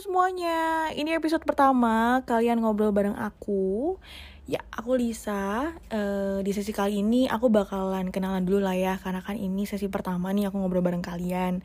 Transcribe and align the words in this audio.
semuanya, 0.00 0.88
ini 0.96 1.12
episode 1.12 1.44
pertama 1.44 2.24
kalian 2.24 2.64
ngobrol 2.64 2.88
bareng 2.88 3.20
aku. 3.20 4.00
Ya, 4.48 4.64
aku 4.72 4.96
Lisa. 4.96 5.76
Eh, 5.92 6.40
di 6.40 6.56
sesi 6.56 6.72
kali 6.72 7.04
ini 7.04 7.28
aku 7.28 7.52
bakalan 7.52 8.08
kenalan 8.08 8.48
dulu 8.48 8.64
lah 8.64 8.72
ya, 8.72 8.96
karena 8.96 9.20
kan 9.20 9.36
ini 9.36 9.68
sesi 9.68 9.92
pertama 9.92 10.32
nih 10.32 10.48
aku 10.48 10.56
ngobrol 10.56 10.80
bareng 10.80 11.04
kalian. 11.04 11.60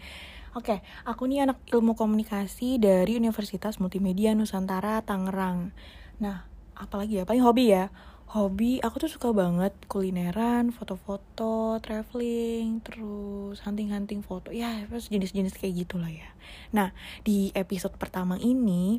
Oke, 0.52 0.84
aku 1.08 1.32
nih 1.32 1.48
anak 1.48 1.64
ilmu 1.72 1.96
komunikasi 1.96 2.76
dari 2.76 3.16
Universitas 3.16 3.80
Multimedia 3.80 4.36
Nusantara 4.36 5.00
Tangerang. 5.00 5.72
Nah, 6.20 6.44
apalagi 6.76 7.20
ya, 7.20 7.24
paling 7.24 7.44
hobi 7.44 7.72
ya. 7.72 7.88
Hobi, 8.26 8.82
aku 8.82 9.06
tuh 9.06 9.12
suka 9.12 9.30
banget 9.30 9.70
kulineran, 9.86 10.74
foto-foto, 10.74 11.78
traveling, 11.78 12.82
terus 12.82 13.62
hunting-hunting 13.62 14.26
foto. 14.26 14.50
Ya, 14.50 14.82
terus 14.90 15.14
jenis-jenis 15.14 15.54
kayak 15.54 15.86
gitulah 15.86 16.10
ya. 16.10 16.34
Nah, 16.74 16.90
di 17.22 17.54
episode 17.54 17.94
pertama 18.02 18.42
ini 18.42 18.98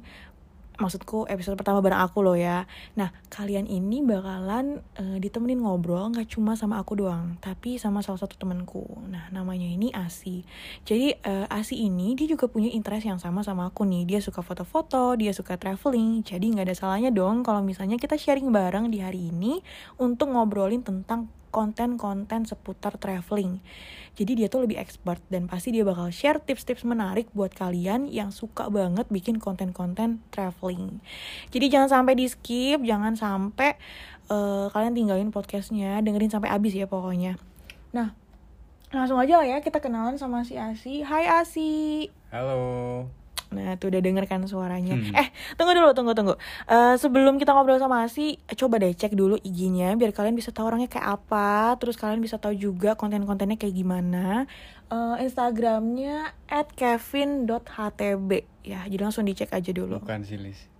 maksudku 0.76 1.28
episode 1.28 1.56
pertama 1.56 1.80
bareng 1.80 2.00
aku 2.00 2.24
loh 2.24 2.36
ya. 2.36 2.64
Nah, 2.96 3.12
kalian 3.32 3.68
ini 3.68 4.00
bakalan 4.04 4.80
uh, 4.96 5.18
ditemenin 5.20 5.60
ngobrol 5.64 6.12
nggak 6.12 6.32
cuma 6.32 6.56
sama 6.56 6.80
aku 6.80 6.96
doang, 7.00 7.36
tapi 7.40 7.80
sama 7.80 8.00
salah 8.00 8.20
satu 8.20 8.36
temenku. 8.36 8.84
Nah, 9.08 9.28
namanya 9.32 9.66
ini 9.66 9.92
Asi. 9.92 10.44
Jadi 10.84 11.16
uh, 11.24 11.46
Asi 11.48 11.80
ini 11.80 12.14
dia 12.14 12.28
juga 12.28 12.46
punya 12.46 12.68
interest 12.72 13.08
yang 13.08 13.20
sama 13.20 13.40
sama 13.42 13.68
aku 13.68 13.84
nih. 13.88 14.04
Dia 14.04 14.20
suka 14.20 14.40
foto-foto, 14.44 15.16
dia 15.16 15.32
suka 15.32 15.56
traveling. 15.56 16.24
Jadi 16.24 16.52
nggak 16.52 16.66
ada 16.70 16.77
salahnya 16.77 17.10
dong 17.10 17.42
kalau 17.42 17.64
misalnya 17.64 17.96
kita 17.96 18.20
sharing 18.20 18.52
bareng 18.52 18.92
di 18.92 19.00
hari 19.00 19.32
ini 19.32 19.60
untuk 19.96 20.32
ngobrolin 20.32 20.84
tentang 20.84 21.28
konten-konten 21.56 22.45
seputar 22.45 23.01
traveling. 23.01 23.64
Jadi 24.12 24.45
dia 24.45 24.52
tuh 24.52 24.69
lebih 24.69 24.77
expert 24.77 25.24
dan 25.33 25.48
pasti 25.48 25.73
dia 25.73 25.88
bakal 25.88 26.12
share 26.12 26.37
tips-tips 26.45 26.84
menarik 26.84 27.33
buat 27.33 27.56
kalian 27.56 28.12
yang 28.12 28.28
suka 28.28 28.69
banget 28.69 29.09
bikin 29.09 29.41
konten-konten 29.41 30.20
traveling. 30.28 31.00
Jadi 31.48 31.73
jangan 31.73 31.88
sampai 31.88 32.12
di 32.12 32.28
skip, 32.28 32.84
jangan 32.84 33.17
sampai 33.17 33.80
uh, 34.28 34.69
kalian 34.69 34.92
tinggalin 34.92 35.33
podcastnya, 35.33 35.97
dengerin 36.05 36.28
sampai 36.28 36.53
habis 36.53 36.77
ya 36.77 36.84
pokoknya. 36.84 37.41
Nah, 37.97 38.12
langsung 38.92 39.17
aja 39.17 39.41
lah 39.41 39.48
ya 39.48 39.64
kita 39.64 39.80
kenalan 39.80 40.20
sama 40.20 40.45
si 40.45 40.61
Asi. 40.61 41.00
Hai 41.00 41.25
Asi. 41.25 42.12
Halo. 42.28 43.25
Nah, 43.55 43.78
tuh 43.78 43.94
udah 43.94 44.00
denger 44.02 44.25
kan 44.27 44.42
suaranya. 44.47 44.94
Hmm. 44.98 45.14
Eh, 45.14 45.28
tunggu 45.55 45.72
dulu, 45.75 45.91
tunggu, 45.94 46.12
tunggu. 46.14 46.34
Uh, 46.66 46.94
sebelum 46.98 47.39
kita 47.39 47.55
ngobrol 47.55 47.78
sama 47.78 48.06
Asi, 48.06 48.39
coba 48.58 48.83
deh 48.83 48.91
cek 48.94 49.14
dulu 49.14 49.39
IG-nya 49.42 49.94
biar 49.94 50.11
kalian 50.11 50.34
bisa 50.34 50.50
tahu 50.50 50.70
orangnya 50.70 50.91
kayak 50.91 51.22
apa. 51.22 51.78
Terus 51.78 51.94
kalian 51.98 52.19
bisa 52.19 52.36
tahu 52.36 52.55
juga 52.58 52.98
konten-kontennya 52.98 53.58
kayak 53.58 53.74
gimana. 53.74 54.50
Uh, 54.86 55.19
Instagramnya 55.19 56.34
at 56.47 56.70
kevin.htb. 56.74 58.30
Ya, 58.67 58.83
jadi 58.86 59.02
langsung 59.02 59.27
dicek 59.27 59.50
aja 59.55 59.70
dulu. 59.70 60.02
Bukan 60.02 60.27
sih, 60.27 60.39
Liz 60.39 60.75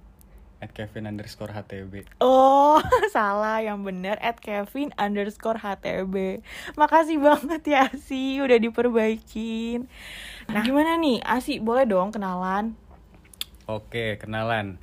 at 0.61 0.73
Kevin 0.73 1.05
underscore 1.09 1.53
HTB 1.53 2.09
Oh 2.21 2.81
salah. 3.15 3.61
Yang 3.61 3.79
bener 3.93 4.17
at 4.21 4.41
Kevin 4.41 4.93
underscore 4.97 5.61
HTB 5.61 6.41
Makasih 6.75 7.21
banget 7.21 7.62
ya 7.67 7.89
Asi 7.93 8.41
udah 8.41 8.57
diperbaikin. 8.57 9.89
Nah 10.49 10.61
gimana 10.65 10.97
nih? 10.97 11.21
Asi 11.23 11.61
boleh 11.61 11.84
dong 11.84 12.12
kenalan? 12.12 12.75
Oke 13.69 14.17
kenalan. 14.17 14.81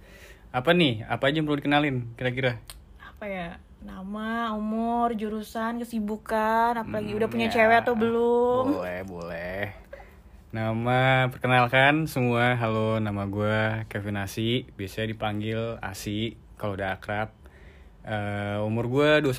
Apa 0.53 0.75
nih? 0.75 1.01
Apa 1.09 1.31
aja 1.31 1.41
yang 1.41 1.49
perlu 1.49 1.59
dikenalin 1.59 2.13
kira-kira? 2.13 2.61
Apa 3.01 3.25
ya? 3.25 3.49
Nama, 3.83 4.55
umur, 4.55 5.11
jurusan, 5.11 5.75
kesibukan, 5.83 6.71
apalagi 6.79 7.11
hmm, 7.11 7.19
udah 7.19 7.27
punya 7.27 7.47
ya, 7.51 7.53
cewek 7.59 7.83
atau 7.83 7.99
belum? 7.99 8.79
Boleh, 8.79 9.03
boleh. 9.03 9.82
Nama 10.53 11.33
perkenalkan 11.33 12.05
semua, 12.05 12.53
halo 12.53 13.01
nama 13.01 13.25
gue 13.25 13.89
Kevin 13.89 14.21
Asi, 14.21 14.69
biasanya 14.77 15.17
dipanggil 15.17 15.81
Asi 15.81 16.37
kalau 16.61 16.77
udah 16.77 16.93
akrab. 16.93 17.33
Uh, 18.05 18.61
umur 18.61 18.85
gue 18.85 19.25
21, 19.25 19.33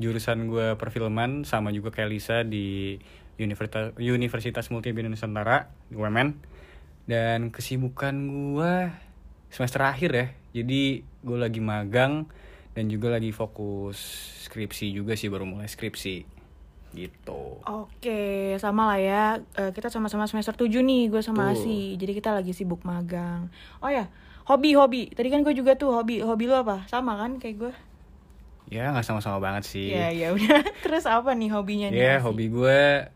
jurusan 0.00 0.48
gue 0.48 0.72
perfilman 0.80 1.44
sama 1.44 1.68
juga 1.68 1.92
kayak 1.92 2.08
Lisa 2.08 2.48
di 2.48 2.96
Universitas 3.36 3.92
Universitas 4.00 4.72
Multimedia 4.72 5.12
Nusantara 5.12 5.68
UMN. 5.92 6.40
Dan 7.04 7.52
kesibukan 7.52 8.16
gue 8.56 8.88
semester 9.52 9.84
akhir 9.84 10.10
ya, 10.16 10.26
jadi 10.64 11.04
gue 11.04 11.36
lagi 11.36 11.60
magang 11.60 12.24
dan 12.72 12.88
juga 12.88 13.12
lagi 13.12 13.36
fokus 13.36 14.00
skripsi 14.48 14.96
juga 14.96 15.12
sih 15.12 15.28
baru 15.28 15.44
mulai 15.44 15.68
skripsi 15.68 16.35
gitu. 16.94 17.58
Oke, 17.64 18.54
sama 18.62 18.94
lah 18.94 18.98
ya. 19.00 19.24
Uh, 19.58 19.70
kita 19.74 19.90
sama-sama 19.90 20.28
semester 20.30 20.54
7 20.54 20.70
nih, 20.84 21.10
gue 21.10 21.22
sama 21.24 21.50
tuh. 21.50 21.64
Asi. 21.64 21.98
Jadi 21.98 22.12
kita 22.14 22.36
lagi 22.36 22.52
sibuk 22.54 22.84
magang. 22.86 23.50
Oh 23.82 23.90
ya, 23.90 24.06
hobi-hobi. 24.46 25.10
Tadi 25.10 25.28
kan 25.32 25.42
gue 25.42 25.54
juga 25.56 25.74
tuh 25.74 25.90
hobi. 25.90 26.22
Hobi 26.22 26.44
lu 26.46 26.54
apa? 26.54 26.86
Sama 26.86 27.18
kan 27.18 27.42
kayak 27.42 27.56
gue? 27.58 27.72
Ya, 28.70 28.90
nggak 28.90 29.06
sama-sama 29.06 29.38
banget 29.38 29.66
sih. 29.66 29.94
Ya, 29.94 30.10
ya 30.10 30.34
udah. 30.34 30.62
Terus 30.84 31.06
apa 31.06 31.34
nih 31.34 31.50
hobinya 31.54 31.88
nih? 31.90 31.98
Ya, 31.98 32.14
hobi 32.18 32.50
gue 32.50 33.10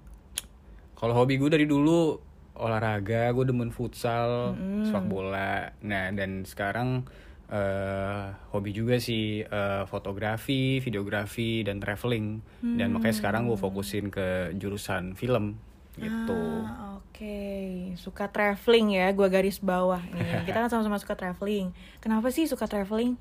kalau 1.00 1.16
hobi 1.16 1.40
gue 1.40 1.48
dari 1.48 1.64
dulu 1.64 2.20
olahraga, 2.60 3.32
gue 3.32 3.44
demen 3.48 3.72
futsal, 3.72 4.52
mm. 4.52 4.92
sepak 4.92 5.08
bola. 5.08 5.72
Nah, 5.80 6.12
dan 6.12 6.44
sekarang 6.44 7.08
uh, 7.50 8.32
hobi 8.54 8.70
juga 8.70 8.96
sih 9.02 9.42
uh, 9.42 9.84
fotografi, 9.90 10.78
videografi 10.78 11.66
dan 11.66 11.82
traveling 11.82 12.40
hmm. 12.62 12.78
dan 12.78 12.94
makanya 12.94 13.16
sekarang 13.18 13.42
gue 13.50 13.58
fokusin 13.58 14.08
ke 14.08 14.54
jurusan 14.56 15.18
film 15.18 15.58
gitu. 15.98 16.40
Ah, 16.64 16.96
Oke, 17.02 17.26
okay. 17.26 17.68
suka 17.98 18.30
traveling 18.30 18.96
ya, 18.96 19.12
gue 19.12 19.28
garis 19.28 19.60
bawah 19.60 20.00
nih. 20.00 20.40
Kita 20.48 20.64
kan 20.64 20.70
sama-sama 20.70 20.96
suka 20.96 21.18
traveling. 21.18 21.74
Kenapa 21.98 22.30
sih 22.32 22.46
suka 22.46 22.64
traveling? 22.70 23.18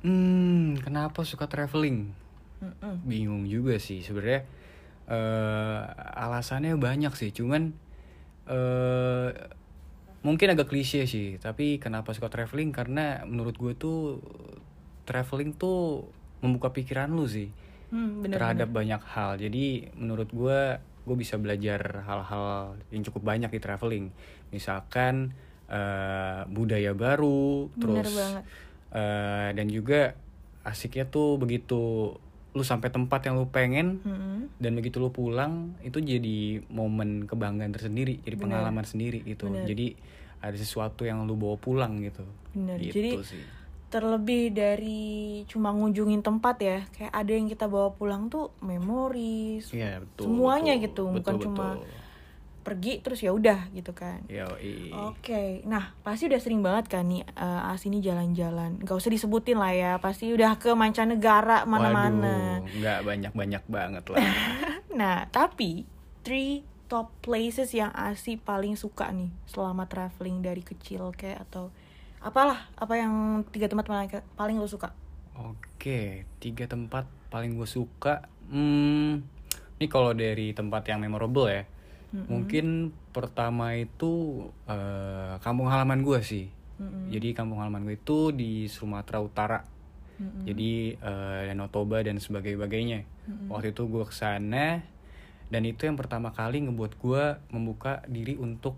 Hmm, 0.00 0.78
kenapa 0.78 1.26
suka 1.26 1.50
traveling? 1.50 2.14
Mm-mm. 2.62 2.94
Bingung 3.02 3.44
juga 3.50 3.76
sih 3.82 4.00
sebenarnya. 4.00 4.46
Uh, 5.08 5.88
alasannya 6.14 6.76
banyak 6.76 7.10
sih, 7.16 7.32
cuman 7.32 7.72
uh, 8.46 9.32
mungkin 10.28 10.52
agak 10.52 10.68
klise 10.68 11.08
sih 11.08 11.40
tapi 11.40 11.80
kenapa 11.80 12.12
suka 12.12 12.28
traveling? 12.28 12.70
Karena 12.70 13.24
menurut 13.24 13.56
gue 13.56 13.72
tuh 13.72 14.20
traveling 15.08 15.56
tuh 15.56 16.04
membuka 16.44 16.70
pikiran 16.70 17.08
lu 17.08 17.24
sih 17.24 17.48
hmm, 17.90 18.28
bener, 18.28 18.36
terhadap 18.36 18.68
bener. 18.68 18.78
banyak 18.84 19.02
hal. 19.08 19.30
Jadi 19.40 19.88
menurut 19.96 20.28
gue 20.28 20.60
gue 21.08 21.16
bisa 21.16 21.40
belajar 21.40 22.04
hal-hal 22.04 22.76
yang 22.92 23.02
cukup 23.08 23.24
banyak 23.24 23.48
di 23.48 23.60
traveling. 23.64 24.06
Misalkan 24.52 25.32
uh, 25.72 26.44
budaya 26.46 26.92
baru 26.92 27.72
bener 27.74 28.04
terus 28.04 28.16
Uh, 28.88 29.52
dan 29.52 29.68
juga 29.68 30.16
asiknya 30.64 31.04
tuh 31.04 31.36
begitu 31.36 32.16
lu 32.58 32.66
sampai 32.66 32.90
tempat 32.90 33.30
yang 33.30 33.38
lu 33.38 33.46
pengen 33.46 34.02
hmm. 34.02 34.58
dan 34.58 34.74
begitu 34.74 34.98
lu 34.98 35.14
pulang 35.14 35.78
itu 35.86 36.02
jadi 36.02 36.66
momen 36.66 37.30
kebanggaan 37.30 37.70
tersendiri 37.70 38.18
jadi 38.26 38.34
Bener. 38.34 38.44
pengalaman 38.50 38.84
sendiri 38.84 39.22
gitu 39.22 39.46
Bener. 39.46 39.70
jadi 39.70 39.94
ada 40.42 40.56
sesuatu 40.58 41.06
yang 41.06 41.22
lu 41.30 41.38
bawa 41.38 41.54
pulang 41.54 42.02
gitu 42.02 42.26
Bener. 42.52 42.82
gitu 42.82 42.98
jadi 42.98 43.10
sih. 43.22 43.44
terlebih 43.88 44.50
dari 44.50 45.02
cuma 45.46 45.70
ngunjungin 45.70 46.20
tempat 46.26 46.56
ya 46.58 46.78
kayak 46.90 47.14
ada 47.14 47.30
yang 47.30 47.46
kita 47.46 47.70
bawa 47.70 47.94
pulang 47.94 48.26
tuh 48.26 48.50
memori 48.60 49.62
ya, 49.70 50.02
semuanya 50.18 50.74
betul, 50.76 50.84
gitu 50.84 51.02
bukan 51.14 51.34
betul, 51.38 51.44
cuma 51.46 51.66
pergi 52.68 53.00
terus 53.00 53.24
ya 53.24 53.32
udah 53.32 53.72
gitu 53.72 53.96
kan. 53.96 54.20
Oke. 54.92 55.24
Okay. 55.24 55.48
Nah, 55.64 55.96
pasti 56.04 56.28
udah 56.28 56.36
sering 56.36 56.60
banget 56.60 56.92
kan 56.92 57.08
nih 57.08 57.24
uh, 57.40 57.72
As 57.72 57.88
ini 57.88 58.04
jalan-jalan. 58.04 58.84
Gak 58.84 59.00
usah 59.00 59.08
disebutin 59.08 59.56
lah 59.56 59.72
ya. 59.72 59.92
Pasti 59.96 60.28
udah 60.28 60.60
ke 60.60 60.76
mancanegara 60.76 61.64
mana-mana. 61.64 62.60
nggak 62.60 62.98
banyak-banyak 63.08 63.64
banget 63.64 64.04
lah. 64.12 64.20
nah, 65.00 65.24
tapi 65.32 65.88
three 66.20 66.60
top 66.92 67.08
places 67.24 67.72
yang 67.72 67.88
Asi 67.96 68.36
paling 68.36 68.76
suka 68.76 69.08
nih 69.08 69.32
selama 69.48 69.88
traveling 69.88 70.44
dari 70.44 70.60
kecil 70.60 71.16
kayak 71.16 71.48
atau 71.48 71.72
apalah 72.20 72.68
apa 72.76 72.94
yang 73.00 73.44
tiga 73.48 73.72
tempat 73.72 73.88
paling 73.88 74.12
paling 74.36 74.56
lo 74.60 74.68
suka? 74.68 74.92
Oke, 75.38 76.28
tiga 76.36 76.68
tempat 76.68 77.08
paling 77.32 77.56
gue 77.56 77.68
suka. 77.68 78.26
Hmm, 78.50 79.22
ini 79.78 79.86
kalau 79.86 80.12
dari 80.12 80.50
tempat 80.52 80.84
yang 80.90 80.98
memorable 81.00 81.46
ya 81.46 81.62
hmm 82.12 82.26
Mungkin 82.28 82.66
pertama 83.12 83.76
itu 83.76 84.44
uh, 84.64 85.36
kampung 85.44 85.68
halaman 85.68 86.00
gue 86.00 86.20
sih. 86.24 86.46
Mm-hmm. 86.78 87.04
Jadi 87.10 87.28
kampung 87.34 87.58
halaman 87.58 87.84
gue 87.84 87.98
itu 87.98 88.30
di 88.32 88.70
Sumatera 88.70 89.18
Utara. 89.18 89.60
Mm-hmm. 90.18 90.42
Jadi 90.46 90.70
uh, 91.02 91.40
Danau 91.50 91.68
Toba 91.68 92.00
dan 92.00 92.16
sebagainya. 92.22 93.04
Mm-hmm. 93.04 93.48
Waktu 93.50 93.76
itu 93.76 93.82
gue 93.90 94.04
ke 94.06 94.14
sana 94.14 94.80
dan 95.48 95.62
itu 95.64 95.88
yang 95.88 95.96
pertama 95.96 96.32
kali 96.32 96.60
ngebuat 96.64 97.00
gue 97.00 97.24
membuka 97.52 98.04
diri 98.04 98.36
untuk 98.36 98.76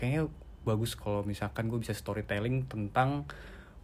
kayaknya 0.00 0.32
bagus 0.64 0.96
kalau 0.96 1.22
misalkan 1.22 1.68
gue 1.68 1.78
bisa 1.78 1.92
storytelling 1.92 2.64
tentang 2.66 3.28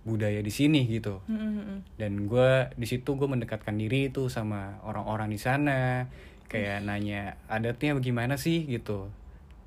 budaya 0.02 0.42
di 0.42 0.50
sini 0.50 0.82
gitu 0.90 1.22
mm-hmm. 1.30 1.94
dan 1.94 2.12
gue 2.26 2.50
di 2.74 2.86
situ 2.90 3.14
gue 3.14 3.28
mendekatkan 3.30 3.78
diri 3.78 4.10
itu 4.10 4.26
sama 4.26 4.82
orang-orang 4.82 5.30
di 5.30 5.38
sana 5.38 6.10
kayak 6.52 6.84
nanya 6.84 7.40
adatnya 7.48 7.96
bagaimana 7.96 8.36
sih? 8.36 8.68
gitu. 8.68 9.08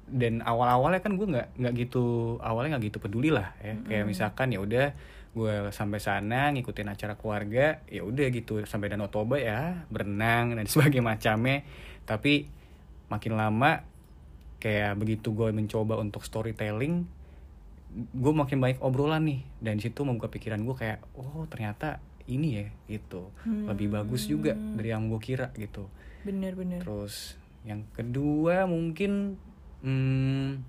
Dan 0.06 0.46
awal-awalnya 0.46 1.02
kan 1.02 1.18
gue 1.18 1.26
nggak 1.26 1.58
nggak 1.58 1.74
gitu 1.82 2.38
awalnya 2.46 2.78
nggak 2.78 2.94
gitu 2.94 2.98
peduli 3.02 3.34
lah 3.34 3.58
ya. 3.58 3.74
Kayak 3.90 4.06
misalkan 4.06 4.54
ya 4.54 4.62
udah 4.62 4.94
gue 5.36 5.56
sampai 5.74 6.00
sana 6.00 6.54
ngikutin 6.54 6.88
acara 6.88 7.18
keluarga 7.18 7.82
ya 7.90 8.06
udah 8.06 8.30
gitu. 8.30 8.62
Sampai 8.70 8.94
Danau 8.94 9.10
Toba 9.10 9.42
ya 9.42 9.90
berenang 9.90 10.54
dan 10.54 10.66
sebagainya 10.72 11.02
macamnya. 11.02 11.66
Tapi 12.06 12.46
makin 13.10 13.34
lama 13.34 13.82
kayak 14.62 14.94
begitu 15.02 15.34
gue 15.34 15.50
mencoba 15.50 15.98
untuk 15.98 16.26
storytelling 16.26 17.06
gue 17.96 18.34
makin 18.36 18.62
banyak 18.62 18.80
obrolan 18.86 19.26
nih. 19.26 19.42
Dan 19.58 19.82
situ 19.82 20.06
membuka 20.06 20.30
pikiran 20.30 20.62
gue 20.62 20.76
kayak 20.78 21.02
oh 21.18 21.50
ternyata 21.50 21.98
ini 22.30 22.62
ya 22.62 22.66
gitu. 22.86 23.34
Lebih 23.50 23.90
bagus 23.90 24.30
juga 24.30 24.54
dari 24.54 24.94
yang 24.94 25.10
gue 25.10 25.18
kira 25.18 25.50
gitu 25.58 25.90
bener-bener 26.26 26.82
terus 26.82 27.38
yang 27.66 27.86
kedua 27.94 28.66
mungkin 28.70 29.38
hmm, 29.82 30.62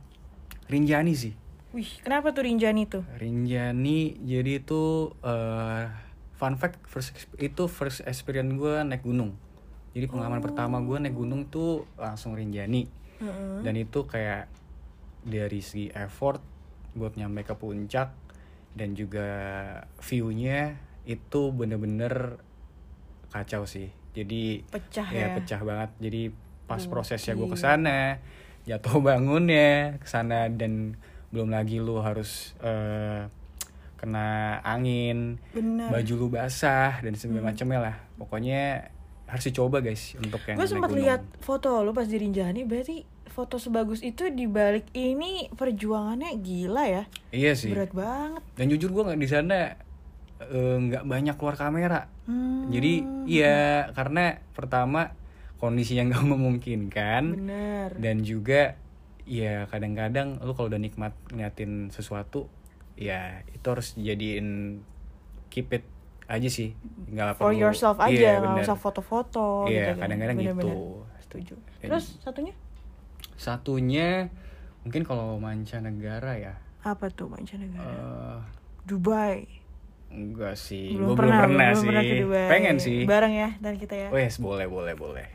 Rinjani 0.67 1.15
sih. 1.15 1.35
Wih 1.71 1.87
kenapa 2.03 2.33
tuh 2.35 2.49
Rinjani 2.49 2.89
tuh? 2.91 3.05
Rinjani 3.21 4.19
jadi 4.25 4.65
itu 4.65 5.13
eh, 5.23 5.85
fun 6.35 6.55
fact 6.59 6.83
first 6.89 7.15
itu 7.39 7.69
first 7.71 8.03
experience 8.09 8.51
gue 8.57 8.83
naik 8.83 9.05
gunung. 9.05 9.37
Jadi 9.95 10.11
pengalaman 10.11 10.43
pertama 10.45 10.83
gue 10.83 10.99
naik 10.99 11.15
gunung 11.15 11.49
tuh 11.49 11.87
langsung 11.97 12.35
Rinjani. 12.35 13.07
Heeh. 13.17 13.65
dan 13.65 13.75
itu 13.81 14.05
kayak 14.05 14.45
dari 15.25 15.65
segi 15.65 15.89
effort 15.97 16.45
buat 16.93 17.17
nyampe 17.17 17.49
ke 17.49 17.55
puncak 17.57 18.13
dan 18.77 18.93
juga 18.93 19.29
view-nya 20.05 20.77
itu 21.09 21.49
bener-bener 21.49 22.37
kacau 23.33 23.65
sih 23.65 23.89
jadi 24.17 24.65
pecah 24.73 25.09
ya 25.13 25.21
ya, 25.21 25.27
pecah 25.37 25.61
banget. 25.61 25.91
Jadi 26.01 26.23
pas 26.65 26.81
Gokil. 26.81 26.91
prosesnya 26.91 27.33
gue 27.37 27.49
ke 27.53 27.59
sana 27.61 28.19
jatuh 28.67 28.99
bangunnya 28.99 30.01
ke 30.03 30.09
sana 30.11 30.51
dan 30.51 30.99
belum 31.31 31.55
lagi 31.55 31.79
lu 31.79 32.03
harus 32.03 32.57
eh, 32.65 33.29
kena 34.01 34.59
angin 34.67 35.39
bener. 35.55 35.89
baju 35.93 36.13
lu 36.17 36.27
basah 36.33 36.99
dan 37.05 37.13
segala 37.15 37.53
macamnya 37.53 37.79
lah. 37.93 37.97
Pokoknya 38.17 38.91
harus 39.27 39.45
dicoba 39.47 39.83
guys 39.83 40.15
untuk 40.19 40.41
yang 40.47 40.57
gue 40.57 40.69
sempat 40.71 40.91
lihat 40.95 41.21
foto 41.43 41.83
lo 41.83 41.91
pas 41.91 42.07
di 42.07 42.15
Rinjani 42.15 42.63
berarti 42.63 43.03
foto 43.27 43.59
sebagus 43.59 44.01
itu 44.01 44.31
di 44.33 44.47
balik 44.49 44.89
ini 44.97 45.53
perjuangannya 45.53 46.31
gila 46.41 46.85
ya? 46.89 47.05
Iya 47.37 47.53
sih. 47.53 47.69
Berat 47.69 47.93
banget. 47.93 48.43
Dan 48.57 48.67
jujur 48.73 48.91
gue 48.97 49.03
nggak 49.05 49.21
di 49.21 49.29
sana 49.29 49.77
eh, 50.39 50.77
nggak 50.79 51.05
banyak 51.05 51.35
keluar 51.35 51.55
kamera. 51.55 52.09
Hmm, 52.27 52.69
jadi 52.69 52.93
iya 53.25 53.59
karena 53.91 54.43
pertama 54.53 55.15
kondisinya 55.57 56.05
nggak 56.09 56.25
memungkinkan. 56.27 57.23
Bener. 57.33 57.89
Dan 57.97 58.21
juga 58.21 58.77
ya 59.27 59.67
kadang-kadang 59.67 60.39
lu 60.39 60.53
kalau 60.53 60.69
udah 60.69 60.79
nikmat 60.79 61.11
ngeliatin 61.29 61.91
sesuatu 61.91 62.47
ya 62.95 63.43
itu 63.49 63.67
harus 63.67 63.93
jadiin 63.95 64.81
keep 65.49 65.71
it 65.71 65.85
aja 66.27 66.47
sih. 66.47 66.75
Nggak 67.07 67.37
for 67.37 67.51
perlu- 67.51 67.63
yourself 67.63 67.97
Iya, 67.99 68.07
aja 68.07 68.31
nggak 68.39 68.53
bener. 68.53 68.65
usah 68.65 68.77
foto-foto 68.77 69.47
Iya, 69.65 69.73
gitu 69.73 69.91
kan. 69.95 70.01
kadang-kadang 70.05 70.37
gitu. 70.39 70.73
setuju. 71.19 71.55
Terus 71.81 72.19
satunya? 72.21 72.55
Satunya 73.37 74.09
mungkin 74.83 75.03
kalau 75.03 75.37
mancanegara 75.37 76.35
ya. 76.37 76.55
Apa 76.83 77.11
tuh 77.11 77.27
mancanegara? 77.27 77.83
Eh 77.83 78.39
Dubai 78.87 79.47
enggak 80.17 80.57
sih. 80.57 80.97
Belum 80.97 81.13
Gua 81.13 81.17
pernah 81.21 81.45
belum 81.45 81.53
pernah 81.53 81.69
belum 81.69 81.77
sih 81.77 81.89
pernah 81.89 82.03
ke 82.03 82.15
Dubai 82.25 82.49
pengen 82.49 82.77
sih. 82.81 82.99
Bareng 83.05 83.35
ya 83.37 83.51
dan 83.61 83.75
kita 83.77 83.95
ya? 83.95 84.09
Wes 84.09 84.41
boleh 84.41 84.67
boleh 84.67 84.95
boleh. 84.97 85.29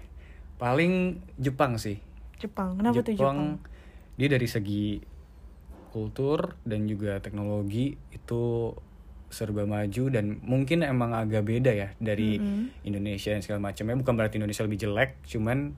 Paling 0.57 1.21
Jepang 1.37 1.77
sih. 1.77 2.01
Jepang. 2.41 2.75
Kenapa 2.81 3.05
tuh 3.05 3.13
Jepang 3.13 3.61
dia 4.17 4.27
dari 4.27 4.47
segi 4.49 4.99
kultur 5.91 6.57
dan 6.65 6.87
juga 6.89 7.19
teknologi 7.21 7.93
itu 8.09 8.73
serba 9.31 9.63
maju 9.63 10.03
dan 10.11 10.43
mungkin 10.43 10.83
emang 10.83 11.15
agak 11.15 11.47
beda 11.47 11.71
ya 11.71 11.89
dari 12.03 12.35
Mm-mm. 12.35 12.83
Indonesia 12.83 13.31
dan 13.31 13.39
segala 13.39 13.71
macamnya 13.71 13.95
bukan 13.95 14.13
berarti 14.19 14.35
Indonesia 14.39 14.67
lebih 14.67 14.79
jelek 14.83 15.23
cuman 15.23 15.71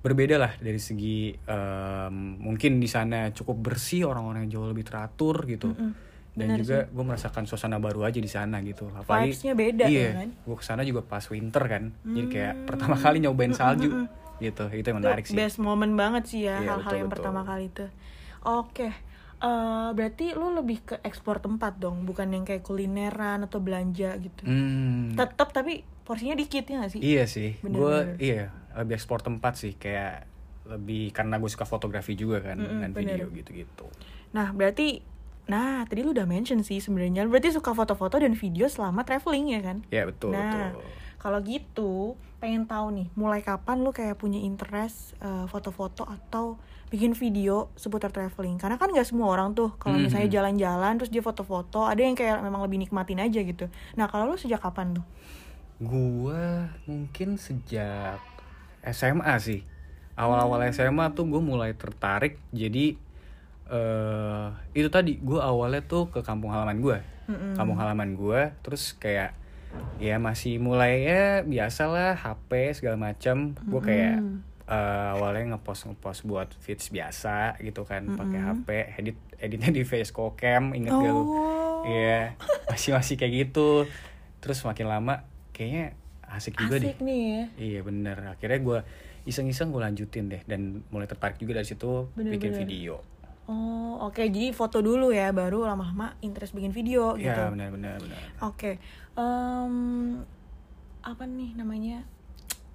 berbeda 0.00 0.40
lah 0.40 0.52
dari 0.62 0.78
segi 0.80 1.34
em, 1.34 2.14
mungkin 2.40 2.80
di 2.80 2.88
sana 2.88 3.34
cukup 3.34 3.60
bersih 3.60 4.08
orang-orang 4.08 4.46
yang 4.46 4.58
jauh 4.58 4.68
lebih 4.70 4.86
teratur 4.86 5.44
gitu. 5.44 5.74
Mm-mm. 5.74 5.92
Dan 6.30 6.54
Benar 6.54 6.58
juga 6.58 6.76
gue 6.86 7.04
merasakan 7.04 7.42
suasana 7.44 7.76
baru 7.76 8.06
aja 8.06 8.16
di 8.16 8.26
sana 8.26 8.62
gitu. 8.62 8.86
Apalagi 8.90 9.34
Vibes-nya 9.34 9.54
beda 9.54 9.84
iya 9.86 10.00
ya 10.00 10.12
kan? 10.16 10.28
gue 10.30 10.56
ke 10.56 10.64
sana 10.64 10.82
juga 10.82 11.02
pas 11.02 11.24
winter 11.24 11.64
kan. 11.64 11.84
Jadi 12.02 12.26
kayak 12.28 12.54
pertama 12.64 12.94
kali 12.96 13.18
nyobain 13.18 13.50
salju 13.50 13.90
gitu. 14.38 14.64
Itu 14.70 14.86
yang 14.86 14.98
menarik 14.98 15.22
Itu 15.22 15.32
sih. 15.32 15.36
best 15.36 15.58
moment 15.58 15.92
banget 15.92 16.24
sih 16.24 16.40
ya 16.44 16.58
Iya, 16.58 16.70
hal-hal 16.72 16.94
yang 16.96 17.08
betul-betul. 17.08 17.12
pertama 17.12 17.40
kali 17.44 17.66
tuh 17.68 17.90
oke 18.40 18.88
eh, 19.40 19.88
berarti 19.90 20.26
lu 20.32 20.52
lebih 20.54 20.78
ke 20.82 20.94
ekspor 21.00 21.40
tempat 21.40 21.76
dong 21.76 22.04
bukan 22.04 22.28
yang 22.28 22.44
kayak 22.44 22.60
kulineran 22.60 23.42
atau 23.42 23.58
belanja 23.58 24.16
gitu. 24.16 24.42
Hmm, 24.44 25.12
tetap 25.12 25.50
tapi 25.50 25.82
porsinya 26.02 26.34
dikit 26.34 26.64
ya 26.64 26.80
gak 26.80 26.92
sih? 26.92 27.00
Iya 27.00 27.24
sih, 27.24 27.56
gue 27.60 27.96
iya 28.18 28.48
lebih 28.74 28.96
ekspor 28.96 29.20
tempat 29.20 29.56
sih. 29.56 29.74
Kayak 29.74 30.24
lebih 30.62 31.10
karena 31.10 31.36
gue 31.36 31.48
suka 31.48 31.64
fotografi 31.64 32.14
juga 32.14 32.38
kan 32.40 32.54
Mm-mm, 32.56 32.80
dan 32.80 32.90
bener. 32.94 33.16
video 33.18 33.26
gitu-gitu. 33.34 33.86
nah 34.30 34.54
berarti 34.54 35.02
nah 35.50 35.82
tadi 35.82 36.00
lu 36.00 36.14
udah 36.14 36.24
mention 36.24 36.62
sih 36.62 36.78
sebenarnya 36.78 37.26
berarti 37.26 37.50
suka 37.50 37.74
foto-foto 37.74 38.16
dan 38.16 38.32
video 38.32 38.70
selama 38.70 39.02
traveling 39.02 39.50
ya 39.50 39.60
kan 39.60 39.82
Ya 39.90 40.06
betul 40.06 40.30
Nah, 40.30 40.70
betul. 40.70 40.86
kalau 41.18 41.38
gitu 41.42 41.92
pengen 42.38 42.64
tahu 42.64 42.94
nih, 42.94 43.08
mulai 43.12 43.42
kapan 43.42 43.82
lu 43.82 43.90
kayak 43.90 44.16
punya 44.16 44.38
interest 44.38 45.12
eh, 45.18 45.44
foto-foto 45.44 46.06
atau 46.06 46.56
bikin 46.88 47.12
video 47.12 47.68
seputar 47.74 48.08
traveling? 48.08 48.56
Karena 48.56 48.74
kan 48.74 48.88
nggak 48.88 49.04
semua 49.04 49.28
orang 49.28 49.52
tuh 49.52 49.74
kalau 49.76 49.94
Mhm. 49.94 50.06
misalnya 50.06 50.28
jalan-jalan 50.30 50.96
terus 50.96 51.10
dia 51.10 51.20
foto-foto, 51.20 51.84
ada 51.84 51.98
yang 51.98 52.14
kayak 52.14 52.40
memang 52.40 52.62
lebih 52.62 52.80
nikmatin 52.80 53.20
aja 53.20 53.40
gitu. 53.40 53.68
Nah, 53.92 54.06
kalau 54.06 54.24
lu 54.26 54.34
sejak 54.34 54.58
kapan 54.58 54.96
tuh? 54.96 55.04
Gue 55.78 56.40
mungkin 56.84 57.36
sejak 57.36 58.20
SMA 58.82 59.34
sih. 59.36 59.60
Awal-awal 60.14 60.68
SMA 60.68 61.08
tuh 61.10 61.24
gue 61.26 61.40
mulai 61.40 61.72
tertarik. 61.72 62.40
Jadi 62.50 62.96
eh 63.70 64.46
itu 64.74 64.90
tadi 64.90 65.16
gue 65.16 65.38
awalnya 65.38 65.80
tuh 65.80 66.10
ke 66.10 66.20
kampung 66.20 66.50
halaman 66.50 66.82
gue. 66.82 66.98
Mm-mm. 67.30 67.54
Kampung 67.54 67.78
halaman 67.78 68.18
gue, 68.18 68.50
terus 68.60 68.92
kayak 68.94 69.38
ya 70.02 70.18
masih 70.18 70.58
mulai 70.58 71.06
ya 71.06 71.24
biasalah 71.46 72.18
HP 72.18 72.74
segala 72.74 72.98
macam. 72.98 73.54
Gue 73.54 73.80
kayak 73.80 74.18
eh, 74.66 75.08
awalnya 75.14 75.54
ngepost 75.54 75.86
ngepost 75.86 76.20
buat 76.22 76.50
feeds 76.58 76.90
biasa 76.90 77.58
gitu 77.58 77.82
kan 77.82 78.06
pakai 78.14 78.38
HP 78.38 78.68
edit 78.98 79.16
editnya 79.38 79.70
di 79.70 79.82
Facecam 79.82 80.34
cam 80.36 80.64
inget 80.74 80.90
gak 80.92 81.10
lu 81.10 81.24
Oh. 81.80 81.82
iya 81.88 82.36
masih 82.68 82.92
masih 82.92 83.16
kayak 83.16 83.32
gitu 83.48 83.88
terus 84.38 84.60
makin 84.62 84.84
lama 84.86 85.24
kayaknya 85.50 85.96
asik 86.28 86.54
juga 86.54 86.76
deh 86.76 86.92
Asik 86.92 87.00
nih 87.00 87.20
ya. 87.24 87.44
iya 87.56 87.80
bener 87.80 88.16
akhirnya 88.30 88.60
gue 88.60 88.78
iseng-iseng 89.24 89.72
gue 89.72 89.80
lanjutin 89.80 90.28
deh 90.28 90.44
dan 90.44 90.84
mulai 90.92 91.08
tertarik 91.08 91.40
juga 91.40 91.56
dari 91.56 91.66
situ 91.66 92.12
bikin 92.14 92.52
Bener-bener. 92.52 92.60
video 92.60 92.94
Oh, 93.50 93.98
oke. 94.06 94.22
Jadi 94.22 94.54
foto 94.54 94.78
dulu 94.78 95.10
ya, 95.10 95.34
baru 95.34 95.66
lama-lama 95.66 96.14
interest 96.22 96.54
bikin 96.54 96.70
video 96.70 97.18
gitu. 97.18 97.34
ya 97.34 97.50
benar 97.50 97.74
benar 97.74 97.98
benar 97.98 98.20
Oke, 98.46 98.78
Em, 99.18 99.74
apa 101.02 101.24
nih 101.26 101.58
namanya? 101.58 102.06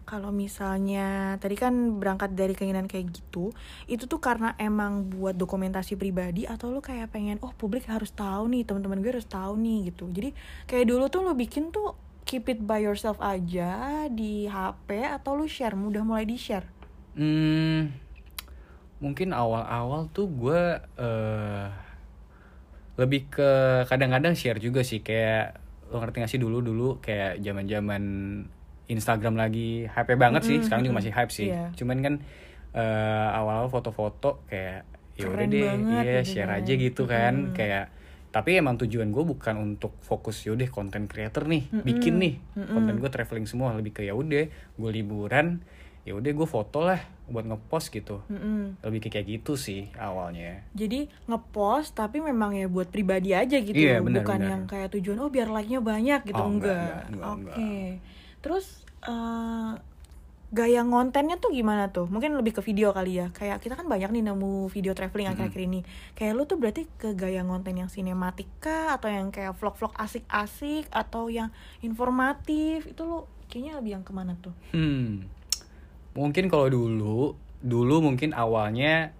Kalau 0.05 0.29
misalnya 0.29 1.33
tadi 1.41 1.57
kan 1.57 1.97
berangkat 1.97 2.37
dari 2.37 2.53
keinginan 2.53 2.85
kayak 2.85 3.09
gitu, 3.09 3.49
itu 3.89 4.05
tuh 4.05 4.21
karena 4.21 4.53
emang 4.61 5.09
buat 5.09 5.33
dokumentasi 5.33 5.97
pribadi 5.97 6.45
atau 6.45 6.69
lu 6.69 6.77
kayak 6.77 7.09
pengen, 7.09 7.41
oh 7.41 7.49
publik 7.57 7.89
harus 7.89 8.13
tahu 8.13 8.45
nih, 8.53 8.69
teman-teman 8.69 9.01
gue 9.01 9.17
harus 9.17 9.25
tahu 9.25 9.57
nih 9.57 9.89
gitu. 9.89 10.05
Jadi 10.13 10.29
kayak 10.69 10.85
dulu 10.85 11.09
tuh 11.09 11.25
lu 11.25 11.33
bikin 11.33 11.73
tuh 11.73 11.97
keep 12.21 12.45
it 12.45 12.61
by 12.61 12.77
yourself 12.77 13.17
aja 13.17 14.05
di 14.13 14.45
HP 14.45 15.01
atau 15.09 15.33
lu 15.33 15.49
share, 15.49 15.73
mudah 15.73 16.05
mulai 16.05 16.29
di 16.29 16.37
share. 16.37 16.69
Hmm, 17.17 17.89
mungkin 19.05 19.29
awal-awal 19.31 20.09
tuh 20.09 20.25
gue 20.27 20.61
eh 20.97 21.67
lebih 22.95 23.27
ke 23.29 23.49
kadang-kadang 23.85 24.33
share 24.33 24.57
juga 24.57 24.81
sih 24.81 24.99
kayak 24.99 25.59
lo 25.91 25.99
ngerti 25.99 26.17
gak 26.17 26.31
sih 26.31 26.39
dulu 26.39 26.59
dulu 26.59 26.97
kayak 26.97 27.37
zaman-zaman 27.37 28.03
Instagram 28.87 29.35
lagi 29.35 29.85
hype 29.85 30.15
banget 30.15 30.41
sih 30.43 30.55
Mm-mm, 30.55 30.65
sekarang 30.65 30.83
juga 30.83 30.97
masih 30.97 31.11
hype 31.11 31.29
sih 31.29 31.49
Iya. 31.49 31.75
cuman 31.75 31.97
kan 31.99 32.13
eh 32.73 33.29
awal-awal 33.31 33.69
foto-foto 33.69 34.43
kayak 34.45 34.87
ya 35.13 35.25
udah 35.25 35.45
deh 35.45 35.63
iya 35.63 36.19
gitu 36.19 36.31
share 36.33 36.49
kan. 36.49 36.59
aja 36.59 36.73
gitu 36.75 37.03
kan 37.05 37.33
kayak 37.53 37.85
tapi 38.29 38.59
emang 38.59 38.75
tujuan 38.75 39.09
gue 39.09 39.23
bukan 39.23 39.55
untuk 39.55 39.95
fokus 40.01 40.43
yaudah 40.43 40.67
konten 40.67 41.07
creator 41.07 41.45
nih 41.45 41.67
Mm-mm. 41.69 41.83
bikin 41.83 42.15
nih 42.17 42.33
Mm-mm. 42.53 42.67
konten 42.69 42.95
gue 42.97 43.07
traveling 43.07 43.47
semua 43.47 43.71
lebih 43.71 43.91
ke 43.91 44.03
ya 44.03 44.11
udah 44.11 44.43
gue 44.51 44.89
liburan 44.91 45.63
ya 46.05 46.13
udah 46.13 46.31
gue 46.31 46.47
foto 46.47 46.79
lah 46.79 47.01
buat 47.25 47.41
ngepost 47.43 47.89
gitu 47.89 48.21
Mm-mm. 48.27 48.77
lebih 48.79 49.01
ke 49.01 49.09
kayak 49.09 49.25
gitu 49.33 49.57
sih 49.57 49.89
awalnya 49.95 50.61
Jadi 50.71 51.09
ngepost 51.25 51.91
tapi 51.91 52.21
memang 52.21 52.53
ya 52.53 52.65
buat 52.65 52.85
pribadi 52.85 53.33
aja 53.33 53.57
gitu, 53.57 53.73
Iya, 53.73 53.97
loh. 53.97 54.07
benar, 54.07 54.21
bukan 54.21 54.37
benar. 54.37 54.51
yang 54.51 54.61
kayak 54.63 54.93
tujuan 54.93 55.17
oh 55.17 55.27
biar 55.27 55.49
like-nya 55.49 55.81
banyak 55.81 56.21
gitu 56.23 56.37
Oh, 56.37 56.45
enggak, 56.47 56.69
enggak. 56.71 57.01
enggak, 57.09 57.09
enggak, 57.09 57.25
Oke. 57.27 57.57
enggak. 57.57 57.93
Terus 58.39 58.65
eh 59.03 59.71
gaya 60.47 60.81
ngontennya 60.81 61.35
tuh 61.35 61.51
gimana 61.51 61.89
tuh 61.89 62.05
mungkin 62.05 62.31
lebih 62.31 62.53
ke 62.53 62.61
video 62.61 62.89
kali 62.89 63.17
ya 63.17 63.27
kayak 63.29 63.59
kita 63.59 63.75
kan 63.75 63.89
banyak 63.89 64.07
nih 64.07 64.23
nemu 64.23 64.69
video 64.69 64.93
traveling 64.93 65.27
akhir-akhir 65.27 65.57
ini 65.59 65.81
kayak 66.13 66.31
lu 66.31 66.45
tuh 66.45 66.55
berarti 66.55 66.85
ke 66.95 67.11
gaya 67.11 67.41
ngonten 67.41 67.75
yang 67.75 67.89
sinematik 67.89 68.47
kah 68.57 68.95
atau 68.95 69.09
yang 69.09 69.29
kayak 69.29 69.51
vlog-vlog 69.53 69.91
asik-asik 69.97 70.87
atau 70.89 71.27
yang 71.27 71.49
informatif 71.99 72.85
itu 72.85 73.01
lu 73.01 73.17
kayaknya 73.45 73.73
lebih 73.75 73.91
yang 73.93 74.03
ke 74.03 74.11
mana 74.11 74.37
tuh 74.37 74.53
Hmm. 74.71 75.27
Mungkin 76.15 76.47
kalau 76.47 76.71
dulu, 76.71 77.35
dulu 77.59 77.99
mungkin 77.99 78.31
awalnya 78.31 79.11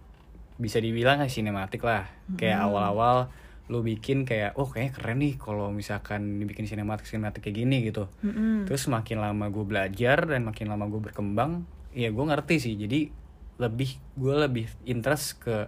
bisa 0.55 0.79
dibilang 0.79 1.19
kayak 1.19 1.31
sinematik 1.31 1.83
lah. 1.83 2.07
Kayak 2.39 2.71
awal-awal 2.71 3.29
lu 3.65 3.81
bikin 3.81 4.29
kayak 4.29 4.53
oh 4.61 4.69
kayaknya 4.69 4.93
keren 4.93 5.17
nih 5.25 5.33
kalau 5.41 5.73
misalkan 5.73 6.37
dibikin 6.37 6.69
sinematik 6.69 7.09
sinematik 7.09 7.43
kayak 7.43 7.65
gini 7.65 7.83
gitu. 7.83 8.07
Mm-mm. 8.21 8.69
Terus 8.69 8.85
makin 8.87 9.19
lama 9.19 9.49
gue 9.49 9.65
belajar 9.65 10.29
dan 10.29 10.45
makin 10.45 10.69
lama 10.69 10.85
gue 10.85 11.01
berkembang, 11.01 11.65
ya 11.91 12.13
gue 12.13 12.25
ngerti 12.25 12.61
sih. 12.61 12.73
Jadi 12.77 13.09
lebih 13.57 13.97
gue 14.15 14.35
lebih 14.37 14.67
interest 14.85 15.41
ke 15.41 15.67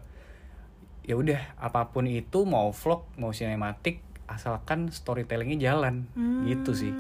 ya 1.08 1.16
udah 1.16 1.40
apa 1.58 1.90
pun 1.90 2.04
itu 2.04 2.44
mau 2.44 2.70
vlog 2.76 3.08
mau 3.16 3.32
sinematik 3.32 4.04
asalkan 4.28 4.92
storytellingnya 4.92 5.72
jalan 5.72 6.06
gitu 6.46 6.76
sih. 6.76 6.94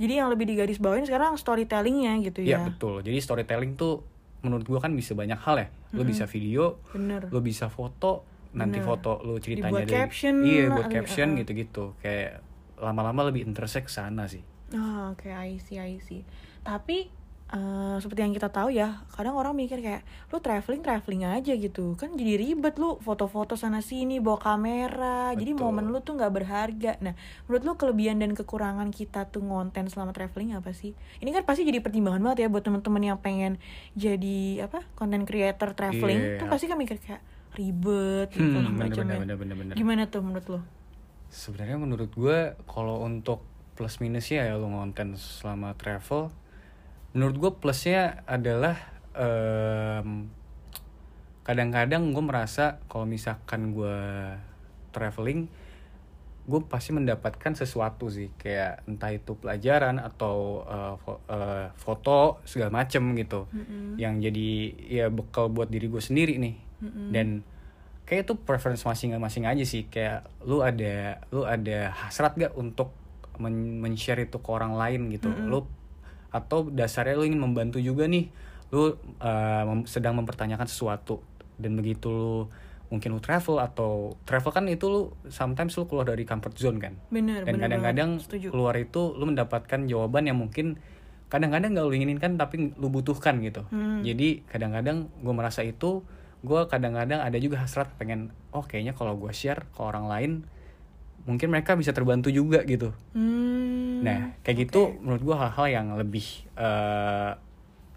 Hmm. 0.00 0.08
Jadi 0.08 0.12
yang 0.16 0.32
lebih 0.32 0.48
digaris 0.48 0.80
bawain 0.80 1.04
sekarang 1.04 1.36
storytellingnya 1.36 2.16
gitu 2.24 2.40
Ya 2.40 2.56
ya. 2.56 2.72
betul. 2.72 3.04
Jadi 3.04 3.20
storytelling 3.20 3.76
tuh 3.76 4.00
menurut 4.40 4.64
gua 4.64 4.80
kan 4.80 4.96
bisa 4.96 5.12
banyak 5.12 5.36
hal 5.36 5.60
ya. 5.60 5.68
Lu 5.92 6.08
bisa 6.08 6.24
video, 6.24 6.80
Bener. 6.96 7.28
lu 7.28 7.44
bisa 7.44 7.68
foto, 7.68 8.24
nanti 8.56 8.80
Bener. 8.80 8.88
foto 8.88 9.20
lu 9.20 9.36
ceritanya 9.36 9.84
Dibuat 9.84 9.92
dari 9.92 10.00
caption 10.00 10.34
iya 10.40 10.64
buat 10.72 10.88
caption 10.88 11.28
uh-uh. 11.36 11.40
gitu-gitu. 11.44 11.84
Kayak 12.00 12.40
lama-lama 12.80 13.28
lebih 13.28 13.44
intersect 13.44 13.92
ke 13.92 13.92
sana 13.92 14.24
sih. 14.24 14.40
Ah, 14.72 15.12
oke, 15.12 15.28
I 15.28 15.60
see, 15.60 15.76
I 15.76 16.00
see. 16.00 16.24
Tapi 16.64 17.12
eh, 17.50 17.96
seperti 17.98 18.22
yang 18.22 18.30
kita 18.30 18.46
tahu 18.46 18.70
ya, 18.70 19.02
kadang 19.10 19.34
orang 19.34 19.58
mikir 19.58 19.82
kayak 19.82 20.06
lu 20.30 20.38
traveling 20.38 20.80
traveling 20.80 21.26
aja 21.26 21.52
gitu, 21.52 21.98
kan 21.98 22.14
jadi 22.14 22.38
ribet 22.38 22.78
lu 22.78 22.96
foto-foto 23.02 23.58
sana 23.58 23.82
sini 23.82 24.22
bawa 24.22 24.38
kamera, 24.38 25.34
jadi 25.34 25.52
Betul. 25.52 25.66
momen 25.66 25.90
lu 25.90 25.98
tuh 25.98 26.14
nggak 26.14 26.30
berharga. 26.30 26.92
Nah, 27.02 27.18
menurut 27.50 27.62
lu 27.66 27.72
kelebihan 27.74 28.22
dan 28.22 28.38
kekurangan 28.38 28.94
kita 28.94 29.26
tuh 29.28 29.42
ngonten 29.42 29.90
selama 29.90 30.14
traveling 30.14 30.54
apa 30.54 30.70
sih? 30.70 30.94
Ini 31.18 31.34
kan 31.34 31.42
pasti 31.42 31.66
jadi 31.66 31.82
pertimbangan 31.82 32.22
banget 32.22 32.46
ya 32.46 32.48
buat 32.48 32.62
teman-teman 32.62 33.02
yang 33.02 33.18
pengen 33.18 33.58
jadi 33.98 34.70
apa 34.70 34.86
content 34.94 35.26
creator 35.26 35.74
traveling, 35.74 36.38
Iya. 36.38 36.38
tuh 36.38 36.46
pasti 36.46 36.70
kan 36.70 36.78
mikir 36.78 37.02
kayak 37.02 37.22
ribet 37.58 38.30
Hmm, 38.30 38.78
bener, 38.78 38.94
macam 38.94 39.04
bener, 39.10 39.18
ya. 39.26 39.34
bener. 39.34 39.74
Gimana 39.74 40.06
tuh 40.06 40.22
menurut 40.22 40.46
lu? 40.46 40.60
Sebenarnya 41.30 41.78
menurut 41.82 42.10
gua 42.14 42.54
kalau 42.70 43.02
untuk 43.02 43.42
plus 43.74 43.98
minusnya 43.98 44.46
ya 44.46 44.54
lu 44.54 44.70
ngonten 44.70 45.18
selama 45.18 45.74
travel, 45.74 46.30
menurut 47.10 47.36
gua 47.36 47.52
plusnya 47.58 48.22
adalah 48.24 48.78
em, 49.14 50.30
kadang-kadang 51.42 52.14
gue 52.14 52.22
merasa 52.22 52.78
kalau 52.86 53.08
misalkan 53.08 53.74
gue 53.74 53.98
traveling 54.92 55.50
gue 56.40 56.60
pasti 56.66 56.90
mendapatkan 56.90 57.54
sesuatu 57.54 58.10
sih. 58.10 58.30
Kayak 58.34 58.82
entah 58.86 59.14
itu 59.14 59.38
pelajaran 59.38 60.02
atau 60.02 60.66
eh, 60.66 60.94
fo- 60.98 61.22
eh, 61.26 61.70
foto 61.78 62.42
segala 62.42 62.82
macem 62.82 63.14
gitu. 63.14 63.46
Yang 63.98 64.14
jadi 64.30 64.48
ya 64.82 65.06
bekal 65.10 65.46
buat 65.46 65.70
diri 65.70 65.86
gue 65.86 66.02
sendiri 66.02 66.42
nih. 66.42 66.54
Dan 67.14 67.46
kayak 68.02 68.26
itu 68.26 68.34
preference 68.34 68.82
masing-masing 68.82 69.46
aja 69.46 69.62
sih. 69.62 69.86
Kayak 69.86 70.26
lu 70.42 70.58
ada 70.60 71.22
lu 71.30 71.46
ada 71.46 71.94
hasrat 71.94 72.34
gak 72.34 72.54
untuk 72.54 72.90
men- 73.38 73.78
men-share 73.78 74.18
itu 74.20 74.42
ke 74.42 74.50
orang 74.50 74.74
lain 74.74 75.06
gitu? 75.14 75.30
Lu 75.46 75.70
atau 76.30 76.66
dasarnya 76.70 77.18
lu 77.18 77.26
ingin 77.26 77.42
membantu 77.42 77.78
juga 77.82 78.06
nih. 78.06 78.30
Lu 78.70 78.80
uh, 78.80 78.90
mem- 79.66 79.86
sedang 79.86 80.16
mempertanyakan 80.18 80.66
sesuatu. 80.66 81.22
Dan 81.58 81.76
begitu 81.76 82.08
lu 82.10 82.48
mungkin 82.90 83.14
lu 83.14 83.22
travel 83.22 83.62
atau 83.62 84.18
travel 84.26 84.50
kan 84.50 84.66
itu 84.66 84.90
lu 84.90 85.00
sometimes 85.30 85.78
lu 85.78 85.86
keluar 85.86 86.10
dari 86.10 86.26
comfort 86.26 86.58
zone 86.58 86.78
kan. 86.82 86.94
Bener, 87.10 87.46
dan 87.46 87.62
kadang-kadang 87.62 88.18
keluar 88.50 88.74
itu 88.74 89.14
lu 89.14 89.30
mendapatkan 89.30 89.86
jawaban 89.86 90.26
yang 90.26 90.38
mungkin 90.38 90.82
kadang-kadang 91.30 91.78
gak 91.78 91.86
lu 91.86 91.94
inginkan 91.94 92.34
tapi 92.34 92.74
lu 92.74 92.90
butuhkan 92.90 93.38
gitu. 93.46 93.62
Hmm. 93.70 94.02
jadi 94.02 94.42
kadang-kadang 94.50 95.06
gue 95.22 95.30
merasa 95.30 95.62
itu 95.62 96.02
gue 96.42 96.60
kadang-kadang 96.66 97.22
ada 97.22 97.38
juga 97.38 97.62
hasrat 97.62 97.86
pengen 97.94 98.34
oh 98.50 98.66
kayaknya 98.66 98.98
kalau 98.98 99.14
gue 99.14 99.30
share 99.30 99.62
ke 99.70 99.78
orang 99.78 100.10
lain 100.10 100.30
mungkin 101.28 101.54
mereka 101.54 101.78
bisa 101.78 101.94
terbantu 101.94 102.34
juga 102.34 102.66
gitu. 102.66 102.90
Hmm, 103.14 103.49
nah 104.04 104.18
kayak 104.42 104.68
gitu 104.68 104.96
menurut 105.04 105.22
gue 105.22 105.36
hal-hal 105.36 105.66
yang 105.68 105.86
lebih 105.96 106.26
eh, 106.56 107.32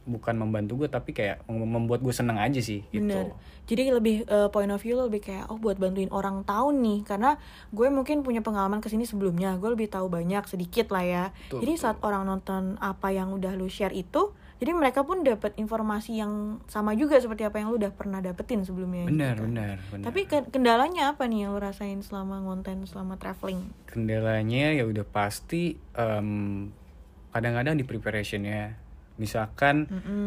bukan 0.04 0.36
membantu 0.36 0.84
gue 0.84 0.90
tapi 0.92 1.16
kayak 1.16 1.48
mem- 1.48 1.64
membuat 1.80 2.04
gue 2.04 2.12
seneng 2.12 2.36
aja 2.36 2.60
sih 2.60 2.84
gitu 2.92 3.08
Bener. 3.08 3.32
Jadi 3.64 3.96
lebih 3.96 4.28
eh, 4.28 4.50
point 4.52 4.68
of 4.68 4.84
view 4.84 5.00
lebih 5.00 5.24
kayak 5.24 5.48
oh 5.48 5.56
buat 5.56 5.80
bantuin 5.80 6.12
orang 6.12 6.44
tahu 6.44 6.76
nih 6.76 7.08
karena 7.08 7.40
gue 7.72 7.88
mungkin 7.88 8.20
punya 8.20 8.44
pengalaman 8.44 8.84
ke 8.84 8.92
sini 8.92 9.08
sebelumnya 9.08 9.56
gue 9.56 9.72
lebih 9.72 9.88
tahu 9.88 10.12
banyak 10.12 10.44
sedikit 10.52 10.92
lah 10.92 11.04
ya. 11.08 11.24
Betul, 11.48 11.64
jadi 11.64 11.74
betul. 11.80 11.84
saat 11.88 11.98
orang 12.04 12.28
nonton 12.28 12.76
apa 12.84 13.16
yang 13.16 13.32
udah 13.32 13.56
lu 13.56 13.72
share 13.72 13.96
itu, 13.96 14.36
jadi 14.64 14.72
mereka 14.72 15.04
pun 15.04 15.22
dapat 15.22 15.52
informasi 15.54 16.16
yang 16.16 16.32
sama 16.66 16.96
juga 16.96 17.20
seperti 17.20 17.44
apa 17.44 17.60
yang 17.60 17.68
lu 17.68 17.76
udah 17.76 17.92
pernah 17.92 18.24
dapetin 18.24 18.64
sebelumnya. 18.64 19.04
gitu 19.04 19.12
benar 19.12 19.36
kan. 19.36 19.44
benar 19.46 19.76
benar 19.92 20.06
Tapi 20.08 20.22
ke- 20.24 20.48
kendalanya 20.48 21.12
apa 21.12 21.28
nih 21.28 21.44
yang 21.44 21.52
lu 21.52 21.60
rasain 21.60 22.00
selama 22.00 22.40
ngonten 22.40 22.88
selama 22.88 23.20
traveling? 23.20 23.60
kendalanya 23.84 24.72
ya 24.72 24.88
udah 24.88 25.04
pasti 25.04 25.76
em, 25.92 26.72
kadang-kadang 27.30 27.76
di 27.76 27.84
preparationnya 27.84 28.80
misalkan 29.14 29.84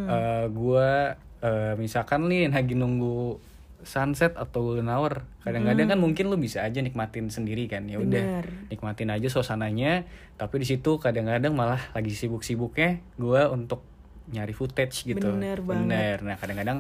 eh, 0.07 0.45
gua 0.49 1.17
eh, 1.41 1.73
misalkan 1.75 2.29
nih 2.29 2.47
lagi 2.47 2.77
nunggu 2.77 3.41
sunset 3.83 4.35
atau 4.35 4.63
golden 4.67 4.91
hour 4.91 5.25
kadang-kadang 5.41 5.87
kan 5.87 5.99
mungkin 5.99 6.27
lu 6.27 6.37
bisa 6.37 6.61
aja 6.61 6.83
nikmatin 6.83 7.31
sendiri 7.31 7.71
kan 7.71 7.87
ya 7.87 8.03
udah 8.03 8.43
nikmatin 8.67 9.09
aja 9.09 9.31
suasananya 9.31 10.03
tapi 10.35 10.59
di 10.59 10.67
situ 10.67 10.99
kadang-kadang 10.99 11.55
malah 11.55 11.79
lagi 11.95 12.11
sibuk-sibuknya 12.11 12.99
gua 13.17 13.47
untuk 13.49 13.81
nyari 14.29 14.51
footage 14.51 15.05
gitu 15.05 15.23
Bener 15.29 15.61
banget. 15.61 15.87
bener 15.87 16.17
nah 16.23 16.37
kadang-kadang 16.37 16.79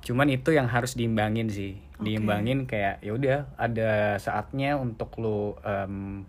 cuman 0.00 0.28
itu 0.28 0.50
yang 0.50 0.66
harus 0.66 0.94
diimbangin 0.94 1.48
sih 1.48 1.80
diimbangin 1.96 2.66
kayak 2.66 3.00
ya 3.00 3.12
udah 3.12 3.38
ada 3.56 3.90
saatnya 4.18 4.76
untuk 4.76 5.16
lu 5.16 5.56
em, 5.62 6.26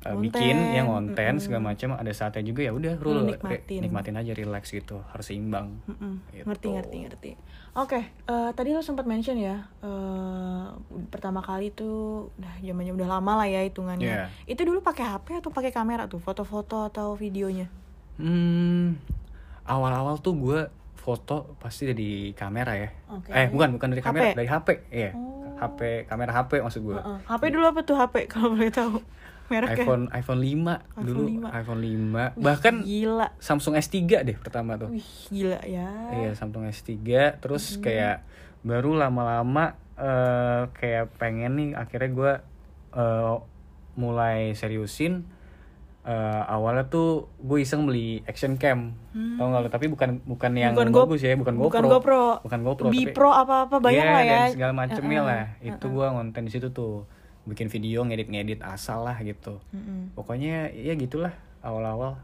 eh, 0.00 0.10
Konten, 0.10 0.20
bikin 0.20 0.56
yang 0.72 0.88
konten 0.88 1.38
segala 1.38 1.70
macam 1.70 1.94
ada 1.94 2.10
saatnya 2.10 2.42
juga 2.42 2.60
ya 2.60 2.72
udah 2.72 2.98
Lu 2.98 3.22
nikmatin. 3.22 3.80
nikmatin 3.80 4.16
aja 4.16 4.32
relax 4.32 4.68
gitu 4.68 4.98
harus 5.06 5.24
seimbang 5.24 5.78
Mm-mm. 5.86 6.20
Gitu. 6.30 6.44
Ngerti 6.44 6.66
ngerti 6.70 6.96
ngerti. 7.06 7.30
Oke, 7.74 8.00
eh, 8.04 8.50
tadi 8.50 8.70
lo 8.70 8.80
sempat 8.80 9.04
mention 9.04 9.36
ya 9.36 9.62
eh, 9.78 10.64
pertama 11.08 11.38
kali 11.38 11.70
tuh 11.70 12.28
udah 12.34 12.52
zamannya 12.60 12.92
udah 12.92 13.08
lama 13.10 13.32
lah 13.40 13.46
ya 13.46 13.62
hitungannya. 13.62 14.04
Iya. 14.04 14.24
Itu 14.44 14.64
dulu 14.64 14.80
pakai 14.80 15.06
HP 15.06 15.38
atau 15.38 15.48
pakai 15.48 15.70
kamera 15.70 16.04
tuh 16.04 16.18
foto-foto 16.18 16.84
atau 16.84 17.14
videonya? 17.14 17.70
Hmm, 18.14 18.98
awal-awal 19.64 20.20
tuh 20.20 20.36
gue 20.36 20.60
foto 20.94 21.56
pasti 21.60 21.84
dari 21.92 22.32
kamera 22.32 22.72
ya. 22.80 22.88
Oke. 23.12 23.28
Eh 23.28 23.46
bukan 23.52 23.76
bukan 23.76 23.88
dari 23.92 24.00
kamera, 24.00 24.32
HP? 24.32 24.36
dari 24.40 24.48
HP. 24.48 24.68
Iya. 24.88 25.10
Oh. 25.12 25.52
HP 25.54 26.08
kamera 26.08 26.32
HP 26.32 26.64
maksud 26.64 26.80
gue. 26.80 26.96
Heeh. 26.96 27.18
HP 27.28 27.42
dulu 27.52 27.64
apa 27.68 27.80
tuh 27.84 27.96
HP 28.00 28.14
kalau 28.32 28.56
boleh 28.56 28.72
tahu? 28.72 28.96
Mereknya? 29.44 29.84
iPhone 29.84 30.04
iPhone 30.08 30.40
5 30.40 31.04
dulu 31.04 31.22
5. 31.44 31.60
iPhone 31.60 31.80
5 31.84 32.40
bahkan 32.40 32.74
gila. 32.80 33.28
Samsung 33.36 33.76
S3 33.76 34.24
deh 34.24 34.36
pertama 34.40 34.80
tuh. 34.80 34.88
Wih, 34.88 35.04
gila 35.28 35.60
ya. 35.68 35.88
Iya 36.16 36.32
Samsung 36.32 36.64
S3 36.72 36.96
terus 37.44 37.76
kayak 37.84 38.24
baru 38.64 38.96
lama-lama 38.96 39.76
eh, 40.00 40.72
kayak 40.72 41.20
pengen 41.20 41.60
nih 41.60 41.68
akhirnya 41.76 42.10
gue 42.16 42.32
eh, 42.96 43.34
mulai 44.00 44.56
seriusin 44.56 45.28
Eh, 46.04 46.12
awalnya 46.46 46.84
tuh 46.84 47.32
gue 47.40 47.58
iseng 47.58 47.88
beli 47.88 48.20
action 48.24 48.60
cam 48.60 48.92
tau 49.40 49.48
gak 49.48 49.56
lo 49.58 49.68
tapi 49.68 49.88
bukan 49.88 50.20
bukan 50.20 50.52
yang 50.52 50.76
Bukan 50.76 50.92
Go- 50.92 51.08
bagus 51.08 51.24
ya 51.24 51.32
bukan 51.32 51.56
GoPro 51.56 51.64
bukan 51.66 51.84
GoPro. 51.88 52.24
bukan 52.44 52.60
GoPro 52.60 52.86
tapi- 52.86 53.08
Pro 53.08 53.30
apa-apa 53.32 53.76
banyak 53.80 53.98
Iya, 53.98 54.12
lah 54.12 54.20
ya. 54.22 54.32
dan 54.36 54.52
segala 54.52 54.72
macemnya 54.74 55.20
Heeh. 55.22 55.30
lah 55.30 55.44
itu 55.64 55.86
gue 55.86 56.04
ngonten 56.06 56.44
di 56.44 56.52
situ 56.52 56.68
tuh 56.68 57.08
bikin 57.44 57.66
video 57.66 58.04
ngedit-ngedit 58.04 58.60
asal 58.60 59.00
lah 59.02 59.16
gitu 59.18 59.64
Mm-mm. 59.70 60.12
pokoknya 60.12 60.68
ya 60.70 60.92
gitulah 60.92 61.32
awal-awal 61.60 62.20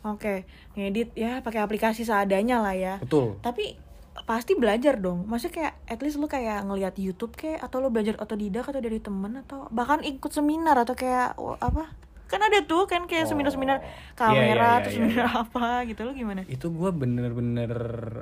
Oke, 0.00 0.48
ngedit 0.72 1.12
ya 1.12 1.38
pakai 1.38 1.60
aplikasi 1.60 2.02
seadanya 2.02 2.62
lah 2.62 2.72
ya. 2.72 2.96
betul 2.96 3.36
Tapi 3.40 3.76
pasti 4.20 4.54
belajar 4.54 4.96
dong. 4.96 5.26
Maksudnya 5.26 5.52
kayak 5.52 5.74
at 5.86 6.00
least 6.00 6.16
lu 6.16 6.26
kayak 6.26 6.64
ngelihat 6.64 6.94
YouTube 6.96 7.34
kayak 7.34 7.60
atau 7.60 7.78
lu 7.78 7.90
belajar 7.90 8.16
otodidak 8.16 8.64
atau 8.64 8.78
dari 8.78 8.98
temen 8.98 9.36
atau 9.38 9.66
bahkan 9.68 10.00
ikut 10.00 10.30
seminar 10.30 10.78
atau 10.78 10.94
kayak 10.94 11.34
apa? 11.58 11.92
Kan 12.28 12.40
ada 12.40 12.60
tuh 12.60 12.84
kan 12.84 13.04
kayak 13.04 13.24
Oh. 13.24 13.30
seminar-seminar 13.30 13.78
Iya, 13.78 13.88
kamera 14.14 14.44
iya, 14.62 14.78
atau 14.78 14.90
iya, 14.90 14.94
seminar 14.94 15.26
iya. 15.26 15.40
apa 15.40 15.64
gitu 15.84 16.00
lu 16.02 16.12
gimana? 16.12 16.40
itu 16.44 16.66
gue 16.68 16.90
bener-bener 16.92 17.72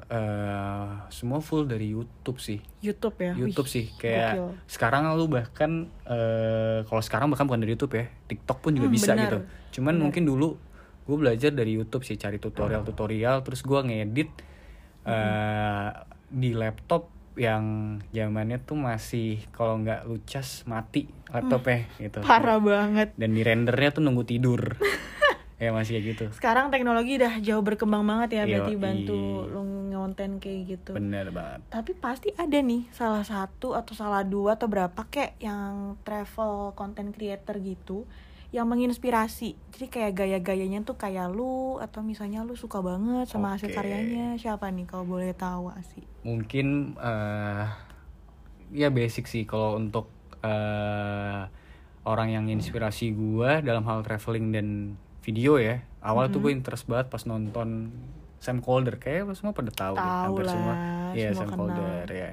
eh, 0.06 0.86
semua 1.08 1.38
full 1.38 1.64
dari 1.64 1.90
YouTube 1.90 2.38
sih 2.38 2.62
YouTube 2.80 3.16
ya. 3.16 3.34
YouTube 3.34 3.66
Wih, 3.66 3.74
sih 3.74 3.84
kayak 3.92 4.30
gokil. 4.32 4.46
sekarang 4.66 5.10
lu 5.12 5.26
bahkan 5.26 5.70
eh, 6.04 6.80
kalau 6.82 7.00
sekarang 7.00 7.26
bahkan 7.28 7.44
bukan 7.44 7.60
dari 7.60 7.72
YouTube 7.72 7.94
ya 7.94 8.06
TikTok 8.24 8.58
pun 8.60 8.72
juga 8.72 8.86
Hmm, 8.86 8.94
bisa 8.94 9.10
benar. 9.10 9.22
gitu 9.24 9.38
cuman 9.74 9.94
mungkin 10.00 10.22
dulu 10.22 10.54
gue 11.02 11.16
belajar 11.16 11.50
dari 11.50 11.72
YouTube 11.72 12.02
sih 12.02 12.14
cari 12.14 12.36
tutorial-tutorial 12.36 13.42
terus 13.42 13.60
gue 13.60 13.80
ngedit 13.80 14.30
eh, 15.04 15.88
di 16.28 16.50
laptop 16.52 17.10
yang 17.36 17.64
zamannya 18.10 18.58
tuh 18.64 18.80
masih 18.80 19.44
kalau 19.52 19.76
nggak 19.80 20.08
lucas 20.08 20.64
mati 20.64 21.06
laptopnya 21.28 21.84
gitu 22.00 22.24
Parah 22.24 22.56
banget. 22.58 23.12
dan 23.14 23.30
di 23.36 23.42
rendernya 23.44 23.92
tuh 23.92 24.02
nunggu 24.02 24.24
tidur 24.24 24.74
ya 25.62 25.72
masih 25.72 25.96
kayak 25.96 26.04
gitu 26.16 26.24
Sekarang 26.36 26.68
teknologi 26.68 27.16
udah 27.16 27.40
jauh 27.40 27.64
berkembang 27.64 28.04
banget 28.04 28.40
ya 28.40 28.42
berarti 28.44 28.74
Yoi. 28.76 28.82
bantu 28.82 29.20
lu 29.48 29.60
ngonten 29.92 30.36
kayak 30.36 30.60
gitu. 30.68 30.90
bener 30.92 31.32
banget 31.32 31.64
Tapi 31.72 31.92
pasti 31.96 32.28
ada 32.36 32.58
nih 32.60 32.88
salah 32.92 33.24
satu 33.24 33.72
atau 33.72 33.92
salah 33.96 34.20
dua 34.24 34.60
atau 34.60 34.68
berapa 34.68 35.00
kayak 35.08 35.40
yang 35.40 35.96
travel 36.04 36.76
content 36.76 37.12
creator 37.12 37.56
gitu 37.60 38.04
yang 38.56 38.72
menginspirasi. 38.72 39.52
Jadi 39.76 39.86
kayak 39.92 40.16
gaya-gayanya 40.16 40.80
tuh 40.80 40.96
kayak 40.96 41.28
lu 41.28 41.76
atau 41.76 42.00
misalnya 42.00 42.40
lu 42.40 42.56
suka 42.56 42.80
banget 42.80 43.28
sama 43.28 43.52
hasil 43.52 43.68
Oke. 43.68 43.76
karyanya. 43.76 44.40
Siapa 44.40 44.72
nih 44.72 44.88
kalau 44.88 45.04
boleh 45.04 45.36
tahu 45.36 45.68
sih? 45.92 46.04
mungkin 46.26 46.98
eh 46.98 47.64
ya 48.74 48.90
basic 48.90 49.30
sih 49.30 49.46
kalau 49.46 49.78
untuk 49.78 50.10
eh 50.42 51.42
orang 52.02 52.28
yang 52.34 52.50
inspirasi 52.50 53.14
gua 53.14 53.62
dalam 53.62 53.86
hal 53.86 54.02
traveling 54.02 54.50
dan 54.50 54.66
video 55.22 55.58
ya 55.58 55.86
awal 56.02 56.30
tuh 56.30 56.38
gue 56.38 56.54
interest 56.54 56.86
banget 56.86 57.10
pas 57.10 57.22
nonton 57.26 57.90
Sam 58.38 58.62
Calder 58.62 58.98
kayak 58.98 59.26
semua 59.34 59.50
pada 59.50 59.74
tahu 59.74 59.94
deh, 59.98 60.02
hampir 60.02 60.44
lah, 60.46 60.54
semua 60.54 60.74
Iya 61.18 61.28
semua 61.34 61.38
Sam 61.38 61.48
kenal. 61.50 61.58
Calder 61.66 62.06
ya 62.10 62.30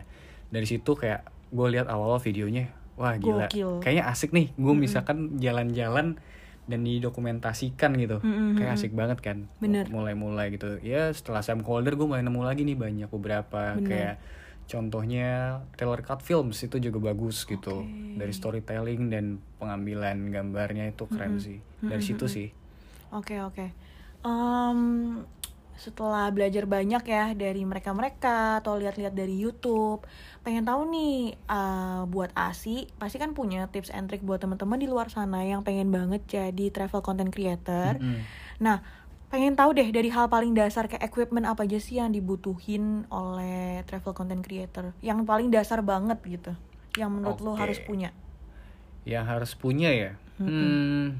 dari 0.53 0.65
situ 0.70 0.92
kayak 0.94 1.25
gue 1.50 1.68
lihat 1.74 1.89
awal 1.89 2.22
videonya 2.22 2.70
wah 2.96 3.16
gila. 3.18 3.48
Gokil. 3.50 3.82
kayaknya 3.82 4.04
asik 4.10 4.32
nih. 4.32 4.54
Gue 4.56 4.74
misalkan 4.78 5.38
jalan-jalan 5.42 6.18
dan 6.64 6.80
didokumentasikan 6.88 7.92
gitu. 8.00 8.24
Mm-mm, 8.24 8.56
kayak 8.56 8.80
asik 8.80 8.96
banget 8.96 9.20
kan. 9.20 9.52
Bener. 9.60 9.90
mulai-mulai 9.92 10.56
gitu. 10.56 10.80
Ya 10.80 11.12
setelah 11.12 11.44
Sam 11.44 11.60
Calder 11.60 12.00
gue 12.00 12.08
mulai 12.08 12.24
nemu 12.24 12.42
lagi 12.44 12.64
nih 12.64 12.78
banyak 12.80 13.10
beberapa. 13.12 13.76
Bener. 13.76 13.88
kayak 13.88 14.16
contohnya 14.64 15.60
Taylor 15.76 16.00
Cut 16.00 16.24
Films 16.24 16.56
itu 16.64 16.80
juga 16.80 17.12
bagus 17.12 17.44
gitu. 17.44 17.84
Oke. 17.84 18.16
dari 18.16 18.32
storytelling 18.32 19.12
dan 19.12 19.44
pengambilan 19.60 20.32
gambarnya 20.32 20.96
itu 20.96 21.04
keren 21.12 21.36
sih. 21.44 21.60
Dari 21.84 22.00
situ 22.00 22.32
sih. 22.32 22.48
Oke 23.12 23.44
oke. 23.44 23.76
Em, 24.24 24.80
setelah 25.84 26.32
belajar 26.32 26.63
banyak 26.63 27.04
ya 27.04 27.36
dari 27.36 27.68
mereka-mereka 27.68 28.63
atau 28.63 28.80
lihat-lihat 28.80 29.12
dari 29.12 29.36
YouTube, 29.36 30.08
pengen 30.48 30.63
tahu 30.63 30.88
nih 30.88 31.36
eh, 31.36 32.02
buat 32.08 32.32
Asi 32.32 32.88
pasti 32.96 33.20
kan 33.20 33.36
punya 33.36 33.68
tips 33.68 33.92
and 33.92 34.08
trick 34.08 34.24
buat 34.24 34.40
teman-teman 34.40 34.80
di 34.80 34.88
luar 34.88 35.12
sana 35.12 35.44
yang 35.44 35.68
pengen 35.68 35.92
banget 35.92 36.24
jadi 36.24 36.72
travel 36.72 37.04
content 37.04 37.36
creator. 37.36 38.00
Mm-mm. 38.00 38.24
Nah, 38.63 38.80
pengen 39.28 39.60
tahu 39.60 39.75
deh 39.75 39.92
dari 39.92 40.08
hal 40.08 40.32
paling 40.32 40.56
dasar 40.56 40.88
kayak 40.88 41.04
equipment 41.04 41.44
apa 41.44 41.68
aja 41.68 41.84
sih 41.84 42.00
yang 42.00 42.16
dibutuhin 42.16 43.04
oleh 43.12 43.84
travel 43.84 44.16
content 44.16 44.40
creator, 44.40 44.96
yang 45.04 45.28
paling 45.28 45.52
dasar 45.52 45.84
banget 45.84 46.24
gitu, 46.24 46.56
yang 46.96 47.12
menurut 47.12 47.44
lo 47.44 47.60
Oke. 47.60 47.68
harus 47.68 47.84
punya. 47.84 48.16
yang 49.04 49.28
harus 49.28 49.52
punya 49.52 49.92
ya 49.92 50.12
hmm, 50.40 51.20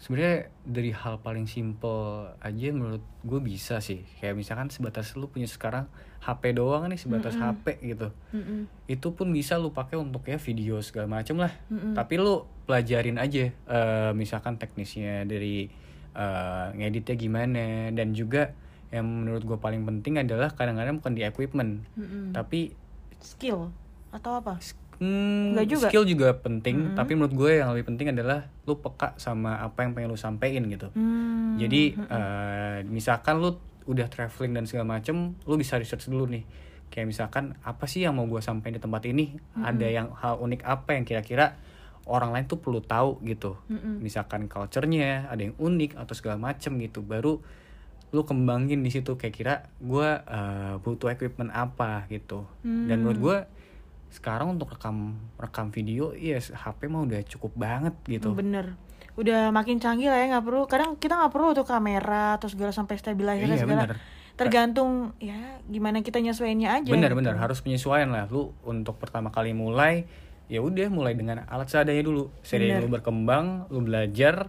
sebenarnya 0.00 0.48
dari 0.64 0.96
hal 0.96 1.20
paling 1.20 1.44
simple 1.44 2.32
aja 2.40 2.72
menurut 2.72 3.04
gue 3.20 3.40
bisa 3.44 3.84
sih 3.84 4.00
kayak 4.18 4.32
misalkan 4.32 4.72
sebatas 4.72 5.12
lu 5.12 5.28
punya 5.28 5.44
sekarang 5.44 5.92
HP 6.24 6.56
doang 6.56 6.88
nih 6.88 6.96
sebatas 6.96 7.36
HP 7.36 7.84
gitu 7.84 8.08
Mm-mm. 8.32 8.64
itu 8.88 9.08
pun 9.12 9.28
bisa 9.28 9.60
lu 9.60 9.76
pakai 9.76 10.00
untuk 10.00 10.24
ya 10.24 10.40
video 10.40 10.80
segala 10.80 11.20
macem 11.20 11.36
lah 11.36 11.52
Mm-mm. 11.68 11.92
tapi 11.92 12.16
lu 12.16 12.48
pelajarin 12.64 13.20
aja 13.20 13.52
eh, 13.52 14.10
misalkan 14.16 14.56
teknisnya 14.56 15.28
dari 15.28 15.68
eh, 16.16 16.66
ngeditnya 16.80 17.16
gimana 17.20 17.92
dan 17.92 18.16
juga 18.16 18.56
yang 18.88 19.04
menurut 19.04 19.44
gue 19.44 19.58
paling 19.60 19.84
penting 19.84 20.16
adalah 20.16 20.48
kadang-kadang 20.56 20.96
bukan 20.98 21.12
di 21.12 21.22
equipment 21.28 21.84
Mm-mm. 22.00 22.32
tapi 22.32 22.72
Skill 23.20 23.68
atau 24.16 24.40
apa? 24.40 24.56
Hmm, 25.00 25.56
Nggak 25.56 25.66
juga? 25.66 25.88
skill 25.88 26.04
juga 26.04 26.28
penting, 26.36 26.92
tapi 26.92 27.16
menurut 27.16 27.32
gue 27.32 27.50
yang 27.56 27.72
lebih 27.72 27.88
penting 27.88 28.12
adalah 28.12 28.52
lu 28.68 28.76
peka 28.76 29.16
sama 29.16 29.56
apa 29.56 29.80
yang 29.80 29.96
pengen 29.96 30.12
lu 30.12 30.20
sampein 30.20 30.60
gitu. 30.68 30.92
Hmm. 30.92 31.56
Jadi 31.56 31.96
eh, 31.96 32.78
misalkan 32.84 33.40
lu 33.40 33.56
udah 33.88 34.06
traveling 34.12 34.52
dan 34.52 34.68
segala 34.68 35.00
macem, 35.00 35.32
lu 35.48 35.56
bisa 35.56 35.80
research 35.80 36.04
dulu 36.06 36.28
nih. 36.28 36.44
Kayak 36.92 37.06
misalkan 37.16 37.56
apa 37.64 37.88
sih 37.88 38.04
yang 38.04 38.12
mau 38.12 38.28
gue 38.28 38.44
sampein 38.44 38.76
di 38.76 38.82
tempat 38.82 39.08
ini? 39.08 39.40
Ada 39.56 39.88
yang 39.88 40.12
hal 40.12 40.36
unik 40.36 40.68
apa 40.68 40.92
yang 40.92 41.08
kira-kira 41.08 41.56
orang 42.04 42.36
lain 42.36 42.44
tuh 42.44 42.60
perlu 42.60 42.84
tahu 42.84 43.24
gitu. 43.24 43.56
Mm-mm. 43.72 44.04
Misalkan 44.04 44.52
culture-nya 44.52 45.30
ada 45.32 45.40
yang 45.40 45.56
unik 45.56 45.96
atau 45.96 46.12
segala 46.12 46.36
macem 46.36 46.76
gitu. 46.76 47.00
Baru 47.00 47.40
lu 48.10 48.26
kembangin 48.26 48.82
di 48.82 48.90
situ 48.90 49.14
kayak 49.14 49.32
kira 49.32 49.54
gue 49.80 50.08
eh, 50.18 50.74
butuh 50.82 51.08
equipment 51.08 51.54
apa 51.54 52.04
gitu. 52.12 52.44
Dan 52.66 53.00
menurut 53.00 53.18
gue 53.22 53.36
sekarang 54.10 54.52
untuk 54.52 54.70
rekam 54.70 55.14
rekam 55.36 55.70
video 55.70 56.10
iya 56.12 56.36
HP 56.36 56.86
mah 56.86 57.06
udah 57.06 57.20
cukup 57.24 57.52
banget 57.54 57.94
gitu 58.04 58.34
Bener. 58.34 58.74
Udah 59.14 59.50
makin 59.50 59.76
canggih 59.76 60.08
lah 60.08 60.16
ya 60.16 60.26
nggak 60.30 60.44
perlu. 60.44 60.62
Kadang 60.64 60.96
kita 60.96 61.14
nggak 61.14 61.30
perlu 61.30 61.52
tuh 61.52 61.62
kamera 61.62 62.34
atau 62.34 62.46
segala 62.46 62.70
sampai 62.70 62.96
stabilizer 62.96 63.44
Iya, 63.44 63.58
segala. 63.58 63.84
bener. 63.84 63.96
Tergantung 64.34 64.90
ya 65.18 65.36
gimana 65.64 66.00
kita 66.00 66.16
nyesuaiinnya 66.16 66.72
aja. 66.72 66.88
bener 66.88 67.12
gitu. 67.12 67.18
bener 67.20 67.36
harus 67.36 67.60
penyesuaian 67.60 68.08
lah 68.08 68.24
lu 68.26 68.56
untuk 68.62 68.96
pertama 68.96 69.28
kali 69.28 69.52
mulai 69.52 70.08
ya 70.46 70.58
udah 70.58 70.88
mulai 70.88 71.12
dengan 71.12 71.44
alat 71.44 71.68
seadanya 71.68 72.00
dulu 72.00 72.32
seadanya 72.40 72.80
Bener. 72.80 72.82
lu 72.82 72.90
berkembang 72.90 73.44
lu 73.68 73.84
belajar 73.84 74.48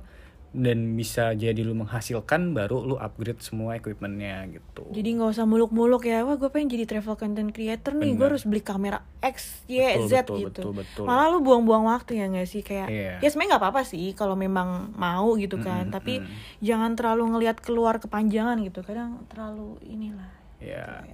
dan 0.52 1.00
bisa 1.00 1.32
jadi 1.32 1.64
lu 1.64 1.72
menghasilkan 1.72 2.52
baru 2.52 2.84
lu 2.84 2.96
upgrade 3.00 3.40
semua 3.40 3.80
equipmentnya 3.80 4.44
gitu 4.52 4.84
Jadi 4.92 5.16
nggak 5.16 5.32
usah 5.32 5.48
muluk-muluk 5.48 6.04
ya. 6.04 6.28
Wah 6.28 6.36
gue 6.36 6.52
pengen 6.52 6.76
jadi 6.76 6.84
travel 6.84 7.16
content 7.16 7.56
creator 7.56 7.96
nih. 7.96 8.20
Gue 8.20 8.28
harus 8.28 8.44
beli 8.44 8.60
kamera 8.60 9.00
X, 9.24 9.64
Y, 9.72 9.80
Betul, 9.80 10.08
Z 10.12 10.14
betul, 10.28 10.36
gitu. 10.44 10.48
betul, 10.52 10.72
betul. 10.84 11.06
Malah 11.08 11.32
lu 11.32 11.40
buang-buang 11.40 11.88
waktu 11.88 12.20
ya 12.20 12.28
nggak 12.28 12.48
sih 12.52 12.68
kayak. 12.68 12.92
Iya. 12.92 13.14
Ya 13.24 13.28
sebenarnya 13.32 13.56
nggak 13.56 13.64
apa-apa 13.64 13.82
sih 13.88 14.12
kalau 14.12 14.36
memang 14.36 14.92
mau 15.00 15.40
gitu 15.40 15.56
kan. 15.56 15.88
Mm-mm, 15.88 15.96
Tapi 15.96 16.20
mm. 16.20 16.60
jangan 16.60 17.00
terlalu 17.00 17.24
ngelihat 17.32 17.64
keluar 17.64 18.04
kepanjangan 18.04 18.60
gitu. 18.68 18.84
Kadang 18.84 19.24
terlalu 19.32 19.80
inilah. 19.88 20.30
ya 20.60 21.08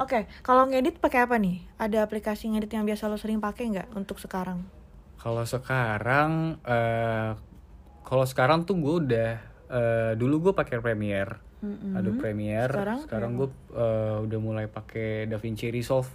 Oke, 0.00 0.24
kalau 0.40 0.64
ngedit 0.64 0.96
pakai 0.96 1.28
apa 1.28 1.36
nih? 1.36 1.60
Ada 1.76 2.08
aplikasi 2.08 2.48
ngedit 2.48 2.72
yang 2.72 2.88
biasa 2.88 3.12
lo 3.12 3.20
sering 3.20 3.44
pakai 3.44 3.68
nggak 3.76 3.92
untuk 3.92 4.16
sekarang? 4.16 4.64
kalau 5.20 5.44
sekarang 5.44 6.56
eh 6.64 7.36
kalau 8.10 8.26
sekarang 8.26 8.66
tuh 8.66 8.74
gue 8.76 8.94
udah 9.06 9.30
eh, 9.70 10.12
dulu 10.18 10.50
gue 10.50 10.52
pakai 10.52 10.82
Premiere 10.82 11.38
Mm-mm. 11.62 11.94
Adobe 11.94 12.18
Premiere 12.18 12.72
Sekarang 12.72 12.98
sekarang, 13.04 13.30
gue 13.36 13.48
udah 14.26 14.40
mulai 14.40 14.66
pakai 14.66 15.28
DaVinci 15.28 15.70
Resolve 15.70 16.10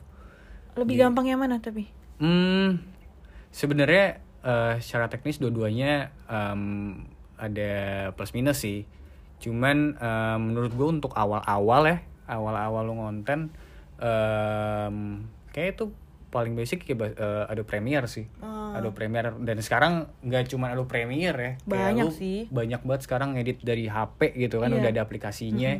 Lebih 0.75 0.99
Iya. 0.99 1.01
gampang 1.07 1.25
yang 1.25 1.39
mana 1.39 1.55
tapi? 1.57 1.87
Hmm, 2.17 2.83
sebenarnya 3.49 4.19
eh, 4.41 4.75
secara 4.77 5.07
teknis 5.07 5.39
dua-duanya 5.39 6.11
em, 6.27 6.61
ada 7.35 7.71
plus 8.11 8.31
minus 8.31 8.59
sih. 8.59 8.83
Cuman 9.39 9.95
em, 9.95 10.39
menurut 10.41 10.71
gue 10.71 10.87
untuk 10.89 11.15
awal-awal 11.15 11.87
ya, 11.87 11.97
awal-awal 12.27 12.83
lu 12.83 12.93
ngonten, 12.95 13.51
em, 13.99 14.95
kayak 15.49 15.75
itu 15.75 15.85
paling 16.35 16.51
basic 16.51 16.83
ya 16.83 16.93
ba- 16.93 17.07
eh, 17.09 17.45
Adobe 17.47 17.63
Premiere 17.65 18.05
sih. 18.05 18.27
Ah. 18.39 18.75
Adobe 18.75 18.91
Premiere 18.93 19.31
dan 19.39 19.55
sekarang 19.57 19.93
nggak 20.19 20.51
cuma 20.51 20.67
Adobe 20.67 20.91
Premiere 20.91 21.37
ya, 21.39 21.51
kayak 21.55 21.63
Banyak 21.65 22.05
lu 22.05 22.11
sih. 22.11 22.39
Banyak 22.49 22.83
banget 22.83 23.01
sekarang 23.03 23.29
ngedit 23.33 23.63
dari 23.63 23.87
HP 23.87 24.35
gitu 24.37 24.59
kan 24.59 24.67
Iya. 24.69 24.77
udah 24.77 24.89
ada 24.91 25.01
aplikasinya 25.01 25.79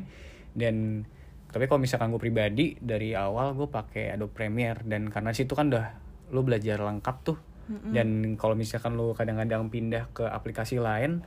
dan 0.53 1.03
tapi 1.47 1.65
kalau 1.65 1.79
misalkan 1.79 2.07
gue 2.09 2.19
pribadi 2.19 2.65
dari 2.77 3.11
awal 3.11 3.51
gue 3.53 3.67
pakai 3.69 4.11
Adobe 4.11 4.31
Premiere 4.33 4.79
dan 4.81 5.07
karena 5.07 5.31
situ 5.31 5.51
kan 5.51 5.67
udah 5.67 5.91
lu 6.31 6.41
belajar 6.41 6.79
lengkap 6.79 7.17
tuh 7.21 7.39
dan 7.65 8.07
kalau 8.35 8.53
misalkan 8.53 8.93
lu 8.93 9.11
kadang-kadang 9.11 9.67
pindah 9.67 10.05
ke 10.11 10.21
aplikasi 10.21 10.77
lain 10.77 11.25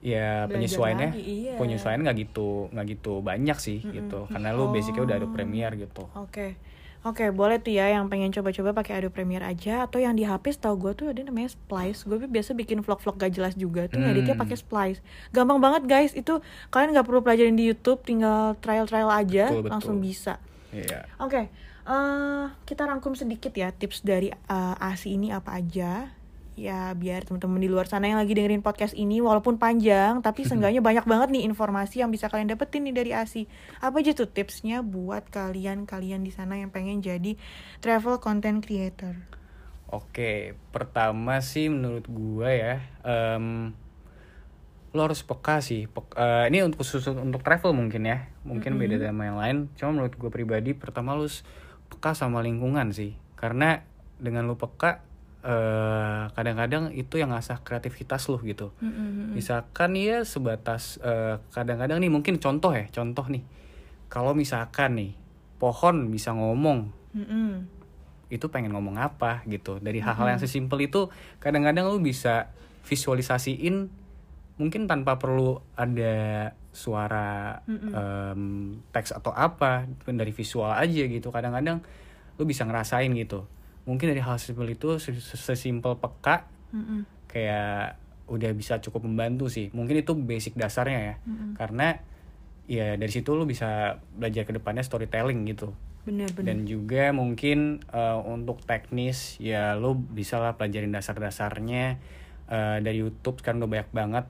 ya 0.00 0.44
Belajar 0.44 0.48
penyesuaiannya 0.50 1.08
lagi, 1.10 1.22
iya. 1.22 1.54
penyesuaian 1.54 2.00
nggak 2.00 2.16
gitu 2.22 2.68
nggak 2.70 2.86
gitu 2.90 3.12
banyak 3.20 3.56
sih 3.56 3.78
gitu 3.82 4.24
karena 4.26 4.50
lu 4.50 4.68
basicnya 4.68 5.02
udah 5.02 5.16
ada 5.18 5.28
Premiere 5.28 5.76
gitu 5.76 6.08
Oke. 6.14 6.56
Oke, 7.04 7.28
boleh 7.28 7.60
tuh 7.60 7.68
ya 7.68 7.92
yang 7.92 8.08
pengen 8.08 8.32
coba-coba 8.32 8.72
pakai 8.72 8.96
Adobe 8.96 9.12
Premiere 9.12 9.44
aja 9.44 9.84
atau 9.84 10.00
yang 10.00 10.16
di 10.16 10.24
HP 10.24 10.50
setahu 10.50 10.80
gue 10.80 10.92
tuh 10.94 11.06
ada 11.12 11.20
namanya 11.20 11.52
Splice. 11.52 12.00
Gue 12.02 12.16
biasa 12.18 12.50
bikin 12.52 12.80
vlog-vlog 12.80 13.20
gak 13.20 13.28
jelas 13.30 13.52
juga 13.54 13.84
tuh 13.86 14.00
Hmm. 14.00 14.08
ngeditnya 14.08 14.32
pakai 14.34 14.56
Splice. 14.56 15.04
Gampang 15.28 15.60
banget 15.60 15.84
guys, 15.84 16.12
itu 16.12 16.40
kalian 16.68 16.96
nggak 16.96 17.04
perlu 17.04 17.20
pelajarin 17.20 17.54
di 17.54 17.68
YouTube, 17.68 18.00
tinggal 18.00 18.56
trial-trial 18.58 19.12
aja 19.12 19.52
Betul, 19.52 19.60
betul. 19.60 19.72
langsung 19.76 19.96
bisa. 20.00 20.40
iya 20.72 21.04
Oke, 21.18 21.52
eh, 21.84 22.44
kita 22.64 22.82
rangkum 22.82 23.12
sedikit 23.12 23.52
ya 23.52 23.68
tips 23.68 24.00
dari 24.00 24.32
eh, 24.32 24.74
ASI 24.80 25.12
ini 25.12 25.28
apa 25.28 25.54
aja. 25.54 26.08
Ya 26.54 26.94
biar 26.94 27.26
teman-teman 27.26 27.58
di 27.58 27.66
luar 27.66 27.90
sana 27.90 28.06
yang 28.06 28.22
lagi 28.22 28.30
dengerin 28.30 28.62
podcast 28.62 28.94
ini 28.94 29.18
walaupun 29.18 29.58
panjang 29.58 30.22
tapi 30.22 30.46
seenggaknya 30.46 30.78
banyak 30.78 31.02
banget 31.02 31.28
nih 31.34 31.42
informasi 31.50 32.06
yang 32.06 32.14
bisa 32.14 32.30
kalian 32.30 32.46
dapetin 32.46 32.86
nih 32.86 32.94
dari 32.94 33.10
ASI. 33.10 33.50
Apa 33.82 33.98
aja 33.98 34.14
tuh 34.14 34.30
tipsnya 34.30 34.86
buat 34.86 35.26
kalian-kalian 35.34 36.22
di 36.22 36.30
sana 36.30 36.62
yang 36.62 36.70
pengen 36.70 37.02
jadi 37.02 37.34
travel 37.82 38.22
content 38.22 38.62
creator? 38.62 39.18
Oke, 39.90 40.54
pertama 40.70 41.42
sih 41.42 41.66
menurut 41.66 42.06
gua 42.06 42.50
ya, 42.54 42.74
em, 43.02 43.74
lo 44.94 45.10
harus 45.10 45.26
peka 45.26 45.58
sih 45.58 45.90
Pek- 45.90 46.14
eh, 46.14 46.46
ini 46.54 46.62
untuk 46.62 46.86
khusus 46.86 47.02
untuk 47.10 47.42
travel 47.42 47.74
mungkin 47.74 48.06
ya 48.06 48.30
mungkin 48.46 48.78
beda 48.78 49.02
sama 49.02 49.26
yang 49.26 49.38
lain 49.42 49.56
cuma 49.74 49.90
menurut 49.90 50.14
gue 50.14 50.30
pribadi 50.30 50.70
pertama 50.70 51.18
lo 51.18 51.26
harus 51.26 51.42
peka 51.90 52.14
sama 52.14 52.38
lingkungan 52.46 52.94
sih 52.94 53.18
karena 53.34 53.82
dengan 54.22 54.46
lo 54.46 54.54
peka 54.54 55.02
eh, 55.44 56.22
kadang-kadang 56.32 56.90
itu 56.96 57.20
yang 57.20 57.36
ngasah 57.36 57.60
kreativitas 57.60 58.26
lo 58.32 58.40
gitu. 58.40 58.72
Mm-mm. 58.80 59.36
misalkan 59.36 59.92
ya 59.94 60.24
sebatas 60.24 60.96
eh, 61.04 61.36
kadang-kadang 61.52 62.00
nih 62.00 62.08
mungkin 62.08 62.40
contoh 62.40 62.72
ya 62.72 62.88
contoh 62.88 63.28
nih. 63.28 63.44
Kalau 64.08 64.32
misalkan 64.32 64.96
nih 64.96 65.12
pohon 65.60 66.08
bisa 66.08 66.32
ngomong. 66.32 66.90
Mm-mm. 67.14 67.70
itu 68.32 68.50
pengen 68.50 68.74
ngomong 68.74 68.98
apa 68.98 69.46
gitu. 69.46 69.78
Dari 69.78 70.02
hal-hal 70.02 70.34
yang 70.34 70.40
sesimpel 70.42 70.90
itu 70.90 71.06
kadang-kadang 71.38 71.86
lu 71.86 72.02
bisa 72.02 72.50
visualisasiin 72.82 73.86
mungkin 74.58 74.90
tanpa 74.90 75.22
perlu 75.22 75.62
ada 75.78 76.50
suara 76.74 77.62
em, 77.70 78.82
teks 78.90 79.14
atau 79.14 79.30
apa 79.30 79.86
dari 80.02 80.34
visual 80.34 80.72
aja 80.72 81.04
gitu. 81.06 81.30
Kadang-kadang 81.30 81.84
lu 82.34 82.42
bisa 82.42 82.66
ngerasain 82.66 83.12
gitu 83.14 83.46
mungkin 83.84 84.12
dari 84.12 84.20
hal 84.20 84.40
sesimpel 84.40 84.72
itu 84.72 84.96
ses- 84.96 85.36
sesimpel 85.36 86.00
peka 86.00 86.48
Mm-mm. 86.72 87.04
kayak 87.28 88.00
udah 88.24 88.50
bisa 88.56 88.80
cukup 88.80 89.04
membantu 89.04 89.52
sih. 89.52 89.68
Mungkin 89.76 90.00
itu 90.00 90.16
basic 90.16 90.56
dasarnya 90.56 91.00
ya. 91.00 91.14
Karena 91.60 92.00
ya 92.64 92.96
dari 92.96 93.12
situ 93.12 93.36
lu 93.36 93.44
bisa 93.44 94.00
belajar 94.16 94.48
ke 94.48 94.56
depannya 94.56 94.80
storytelling 94.80 95.44
gitu. 95.44 95.76
Bener 96.08 96.32
bener. 96.32 96.56
Dan 96.56 96.64
juga 96.64 97.12
mungkin 97.12 97.84
eh, 97.92 98.18
untuk 98.24 98.64
teknis 98.64 99.36
ya 99.36 99.76
lo 99.76 99.92
bisa 99.92 100.40
lah 100.40 100.56
pelajarin 100.56 100.92
dasar-dasarnya. 100.96 102.00
Eh, 102.48 102.78
dari 102.80 103.04
YouTube 103.04 103.44
kan 103.44 103.60
udah 103.60 103.68
banyak 103.68 103.90
banget. 103.92 104.24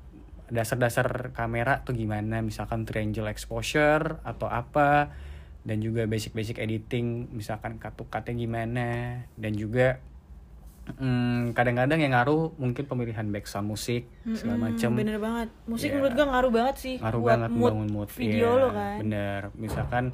Dasar-dasar 0.50 1.30
kamera 1.30 1.86
tuh 1.86 1.94
gimana? 1.94 2.42
Misalkan 2.42 2.82
triangle 2.86 3.30
exposure 3.30 4.18
atau 4.26 4.50
apa 4.50 5.14
dan 5.64 5.80
juga 5.80 6.04
basic-basic 6.04 6.56
editing 6.56 7.32
misalkan 7.32 7.76
cut-to-cutnya 7.76 8.32
gimana 8.32 8.88
dan 9.34 9.52
juga 9.52 9.96
mm, 10.94 11.52
kadang-kadang 11.52 11.98
yang 11.98 12.12
ngaruh 12.12 12.52
mungkin 12.54 12.84
pemilihan 12.84 13.24
background 13.26 13.66
musik 13.66 14.04
segala 14.30 14.54
Mm-mm, 14.54 14.66
macam 14.70 14.90
bener 14.92 15.18
banget 15.18 15.48
musik 15.64 15.88
Ya. 15.88 15.94
menurut 15.96 16.12
gue 16.12 16.26
ngaruh 16.26 16.52
banget 16.52 16.76
sih 16.76 16.96
ngaruh 16.98 17.16
buat 17.18 17.30
banget 17.30 17.50
mood 17.50 17.72
membangun 17.72 17.90
mood 17.90 18.08
video 18.12 18.46
Iya, 18.46 18.60
lo 18.60 18.68
kan 18.70 18.96
bener 19.00 19.40
misalkan 19.56 20.04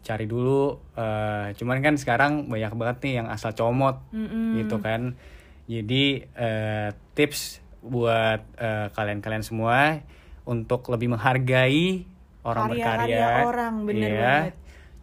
cari 0.00 0.24
dulu 0.24 0.62
eh, 0.94 1.46
cuman 1.54 1.78
kan 1.80 1.94
sekarang 1.94 2.32
banyak 2.46 2.72
banget 2.72 2.96
nih 3.02 3.14
yang 3.20 3.28
asal 3.28 3.50
comot 3.50 4.00
Mm-mm. 4.10 4.56
gitu 4.56 4.78
kan 4.78 5.18
jadi 5.66 6.04
eh, 6.30 6.88
tips 7.12 7.58
buat 7.80 8.40
eh, 8.56 8.88
kalian-kalian 8.90 9.42
semua 9.42 10.00
untuk 10.44 10.86
lebih 10.88 11.10
menghargai 11.10 12.06
orang 12.40 12.72
Karya-karya 12.72 13.04
berkarya 13.04 13.44
orang, 13.44 13.74
bener 13.84 14.08
Iya. 14.08 14.16
banget. 14.16 14.54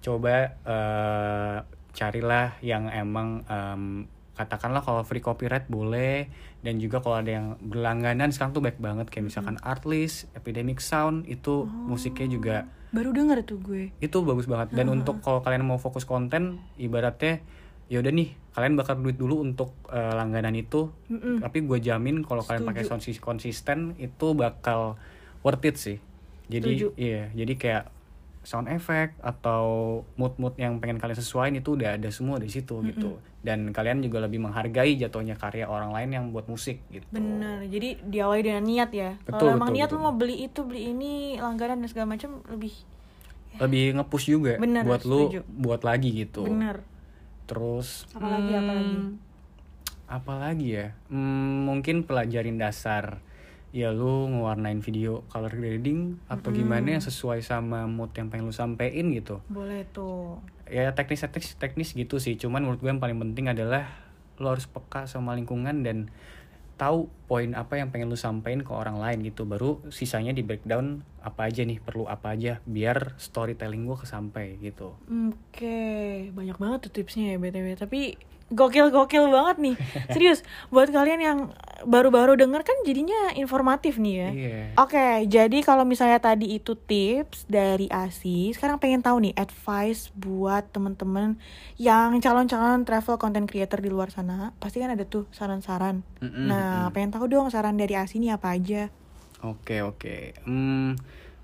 Coba 0.01 0.55
eh, 0.63 1.57
carilah 1.97 2.53
yang 2.62 2.88
emang 2.93 3.41
em, 3.49 4.05
katakanlah 4.38 4.86
kalau 4.86 5.01
free 5.01 5.23
copyright 5.23 5.65
boleh 5.65 6.29
dan 6.62 6.77
juga 6.77 7.01
kalau 7.01 7.17
ada 7.17 7.31
yang 7.33 7.57
berlangganan 7.57 8.29
sekarang 8.29 8.53
tuh 8.53 8.62
baik 8.62 8.77
banget 8.77 9.10
kayak 9.10 9.33
misalkan 9.33 9.57
Artlist, 9.65 10.29
Epidemic 10.38 10.77
Sound 10.77 11.25
itu 11.25 11.65
musiknya 11.65 12.29
juga 12.29 12.57
baru 12.93 13.12
denger 13.12 13.43
tuh 13.43 13.60
gue. 13.60 13.91
Itu 13.99 14.23
bagus 14.23 14.47
banget. 14.47 14.71
Dan 14.71 14.88
untuk 14.88 15.19
kalau 15.19 15.43
kalian 15.43 15.67
mau 15.67 15.75
fokus 15.81 16.07
konten 16.07 16.62
ibaratnya 16.79 17.43
ya 17.88 18.03
udah 18.03 18.12
nih 18.12 18.36
kalian 18.51 18.75
bakar 18.75 18.99
duit 18.99 19.15
dulu 19.15 19.41
untuk 19.43 19.73
eh, 19.89 20.13
langganan 20.13 20.53
itu. 20.53 20.93
Mm-mm. 21.12 21.41
tapi 21.41 21.65
gue 21.65 21.79
jamin 21.81 22.21
kalau 22.23 22.45
kalian 22.45 22.63
pakai 22.67 22.83
sound 22.86 23.03
konsisten 23.19 23.97
itu 23.97 24.38
bakal 24.38 25.01
worth 25.41 25.65
it 25.65 25.75
sih. 25.81 25.97
Jadi 26.47 26.79
Setuju. 26.79 26.88
iya 26.95 27.27
jadi 27.36 27.53
kayak 27.60 27.83
sound 28.47 28.71
effect 28.71 29.19
atau 29.19 29.99
mood-mood 30.15 30.55
yang 30.55 30.79
pengen 30.79 31.03
kalian 31.03 31.19
sesuaiin 31.19 31.60
itu 31.60 31.75
udah 31.75 31.99
ada 31.99 32.07
semua 32.07 32.39
di 32.39 32.47
situ 32.47 32.79
gitu. 32.88 33.19
Dan 33.43 33.75
kalian 33.75 33.99
juga 33.99 34.23
lebih 34.23 34.39
menghargai 34.39 34.95
jatuhnya 34.95 35.36
karya 35.36 35.67
orang 35.67 35.91
lain 35.91 36.10
yang 36.15 36.25
buat 36.31 36.47
musik 36.47 36.79
gitu. 36.88 37.03
Bener 37.12 37.67
jadi 37.67 37.99
diawali 38.07 38.41
dengan 38.47 38.63
niat 38.63 38.89
ya. 38.95 39.12
Betul, 39.19 39.36
kalau 39.36 39.51
emang 39.60 39.75
betul, 39.75 39.77
niat 39.83 39.89
betul. 39.91 39.99
lo 39.99 40.05
mau 40.07 40.15
beli 40.15 40.36
itu 40.47 40.60
beli 40.63 40.81
ini 40.95 41.12
langganan 41.36 41.83
dan 41.83 41.89
segala 41.91 42.07
macam 42.15 42.39
lebih 42.47 42.71
lebih 43.57 43.83
nge-push 43.99 44.25
juga 44.29 44.53
Bener, 44.62 44.86
buat 44.86 45.01
lu 45.03 45.27
setuju. 45.27 45.39
buat 45.49 45.81
lagi 45.83 46.10
gitu. 46.15 46.47
Bener. 46.47 46.86
Terus 47.47 48.07
Apalagi, 48.15 48.51
apalagi? 48.53 48.95
hmm, 48.95 49.07
apalagi 50.07 50.67
ya? 50.71 50.88
Hmm, 51.12 51.67
mungkin 51.67 52.03
pelajarin 52.07 52.55
dasar 52.55 53.19
ya 53.75 53.91
lu 53.91 54.32
ngewarnain 54.32 54.80
video 54.80 55.27
color 55.27 55.51
grading 55.51 56.17
atau 56.32 56.56
gimana 56.56 56.95
yang 56.97 57.03
sesuai 57.03 57.43
sama 57.43 57.84
mood 57.86 58.15
yang 58.15 58.32
pengen 58.32 58.47
lu 58.47 58.56
sampein 58.56 59.12
gitu? 59.12 59.43
Boleh 59.51 59.84
tuh. 59.91 60.39
Ya 60.67 60.91
teknis 60.95 61.23
teknis 61.23 61.56
teknis 61.60 61.89
gitu 61.91 62.17
sih. 62.17 62.39
Cuman 62.39 62.63
menurut 62.63 62.80
gue 62.80 62.89
yang 62.89 63.03
paling 63.03 63.19
penting 63.19 63.51
adalah 63.51 63.91
lu 64.39 64.47
harus 64.47 64.69
peka 64.69 65.06
sama 65.10 65.36
lingkungan 65.36 65.84
dan 65.84 66.08
tahu 66.77 67.10
poin 67.25 67.58
apa 67.58 67.82
yang 67.82 67.89
pengen 67.89 68.08
lu 68.08 68.15
sampein 68.15 68.62
ke 68.63 68.71
orang 68.71 69.01
lain 69.01 69.25
gitu. 69.25 69.43
Baru 69.43 69.84
sisanya 69.89 70.32
di 70.32 70.45
breakdown 70.45 71.03
apa 71.19 71.51
aja 71.51 71.65
nih 71.67 71.84
perlu 71.84 72.08
apa 72.08 72.38
aja 72.38 72.63
biar 72.63 73.19
storytelling 73.19 73.84
gue 73.84 73.97
kesampai 73.99 74.62
gitu. 74.63 74.95
Oke 75.10 76.32
banyak 76.32 76.56
banget 76.56 76.88
tuh 76.88 76.91
tipsnya 77.01 77.36
ya 77.36 77.38
btw 77.41 77.75
tapi 77.75 78.15
gokil 78.47 78.89
gokil 78.89 79.27
banget 79.27 79.57
nih 79.60 79.75
serius 80.13 80.39
buat 80.71 80.88
kalian 80.88 81.19
yang 81.19 81.39
baru-baru 81.83 82.33
denger 82.33 82.63
kan 82.63 82.77
jadinya 82.81 83.36
informatif 83.36 83.99
nih 83.99 84.15
ya 84.15 84.29
iya 84.31 84.57
Oke, 84.77 85.25
jadi 85.25 85.57
kalau 85.65 85.89
misalnya 85.89 86.21
tadi 86.21 86.53
itu 86.53 86.77
tips 86.77 87.49
dari 87.49 87.89
Asi, 87.89 88.53
sekarang 88.53 88.77
pengen 88.77 89.01
tahu 89.01 89.25
nih 89.25 89.33
advice 89.33 90.13
buat 90.13 90.69
temen-temen 90.69 91.41
yang 91.81 92.13
calon-calon 92.21 92.86
travel 92.86 93.17
content 93.17 93.49
creator 93.49 93.81
di 93.81 93.89
luar 93.89 94.13
sana. 94.13 94.53
Pasti 94.62 94.77
kan 94.77 94.93
ada 94.93 95.01
tuh 95.01 95.25
saran-saran. 95.33 96.05
Mm-mm, 96.21 96.45
Nah, 96.45 96.93
pengen 96.93 97.10
tahu 97.10 97.25
dong 97.25 97.49
saran 97.49 97.73
dari 97.73 97.97
Asi 97.97 98.21
ini 98.21 98.29
apa 98.29 98.53
aja. 98.53 98.93
Oke 99.41 99.81
oke. 99.81 100.38
Hmm, 100.45 100.93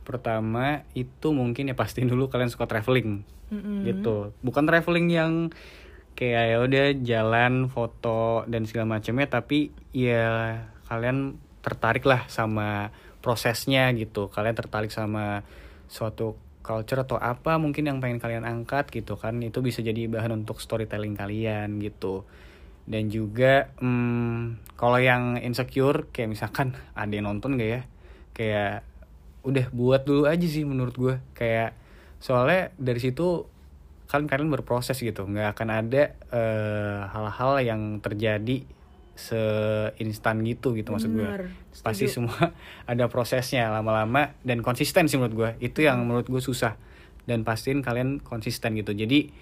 pertama 0.05 0.85
itu 0.93 1.33
mungkin 1.33 1.69
ya 1.69 1.75
pastiin 1.77 2.05
dulu 2.05 2.29
kalian 2.29 2.53
suka 2.53 2.69
traveling 2.69 3.25
Mm-mm. 3.49 3.81
gitu. 3.89 4.29
Bukan 4.45 4.69
traveling 4.69 5.09
yang 5.09 5.31
kayak 6.13 6.43
ya 6.53 6.57
udah 6.61 6.85
jalan 7.01 7.53
foto 7.69 8.47
dan 8.49 8.65
segala 8.69 8.97
macamnya, 8.99 9.27
tapi 9.29 9.73
ya 9.93 10.61
kalian 10.87 11.37
tertarik 11.63 12.03
lah 12.05 12.27
sama 12.29 12.93
prosesnya 13.23 13.89
gitu. 13.95 14.29
Kalian 14.29 14.55
tertarik 14.57 14.91
sama 14.91 15.47
suatu 15.87 16.35
culture 16.63 17.03
atau 17.03 17.19
apa 17.19 17.59
mungkin 17.59 17.87
yang 17.91 17.97
pengen 17.99 18.19
kalian 18.19 18.45
angkat 18.45 18.91
gitu 18.91 19.15
kan. 19.15 19.39
Itu 19.41 19.63
bisa 19.63 19.79
jadi 19.79 20.05
bahan 20.11 20.43
untuk 20.43 20.59
storytelling 20.59 21.15
kalian 21.15 21.79
gitu. 21.79 22.27
Dan 22.83 23.07
juga 23.07 23.71
hmm, 23.79 24.75
kalau 24.75 24.99
yang 24.99 25.39
insecure 25.39 26.11
kayak 26.11 26.35
misalkan 26.35 26.75
ada 26.99 27.11
yang 27.11 27.31
nonton 27.31 27.55
gak 27.55 27.69
ya? 27.69 27.81
Kayak 28.35 28.73
udah 29.43 29.65
buat 29.75 30.07
dulu 30.07 30.23
aja 30.23 30.47
sih 30.47 30.63
menurut 30.63 30.95
gue 30.95 31.15
kayak 31.35 31.75
soalnya 32.23 32.71
dari 32.79 33.03
situ 33.03 33.43
kan 34.13 34.29
kalian 34.29 34.53
berproses 34.53 35.01
gitu. 35.01 35.25
Nggak 35.25 35.57
akan 35.57 35.69
ada 35.73 36.13
eh, 36.29 37.01
hal-hal 37.09 37.65
yang 37.65 37.81
terjadi 37.97 38.61
seinstan 39.13 40.41
gitu 40.41 40.73
gitu 40.73 40.89
maksud 40.89 41.13
gue 41.13 41.21
Bener, 41.21 41.53
pasti 41.85 42.09
setuju. 42.09 42.29
semua 42.33 42.49
ada 42.91 43.05
prosesnya 43.13 43.69
lama-lama 43.69 44.33
dan 44.41 44.65
konsisten 44.65 45.05
sih 45.05 45.21
menurut 45.21 45.33
gue 45.37 45.69
itu 45.69 45.85
yang 45.85 46.05
menurut 46.05 46.29
gue 46.29 46.41
susah. 46.41 46.77
Dan 47.23 47.47
pastiin 47.47 47.79
kalian 47.79 48.19
konsisten 48.19 48.77
gitu. 48.77 48.93
Jadi 48.93 49.33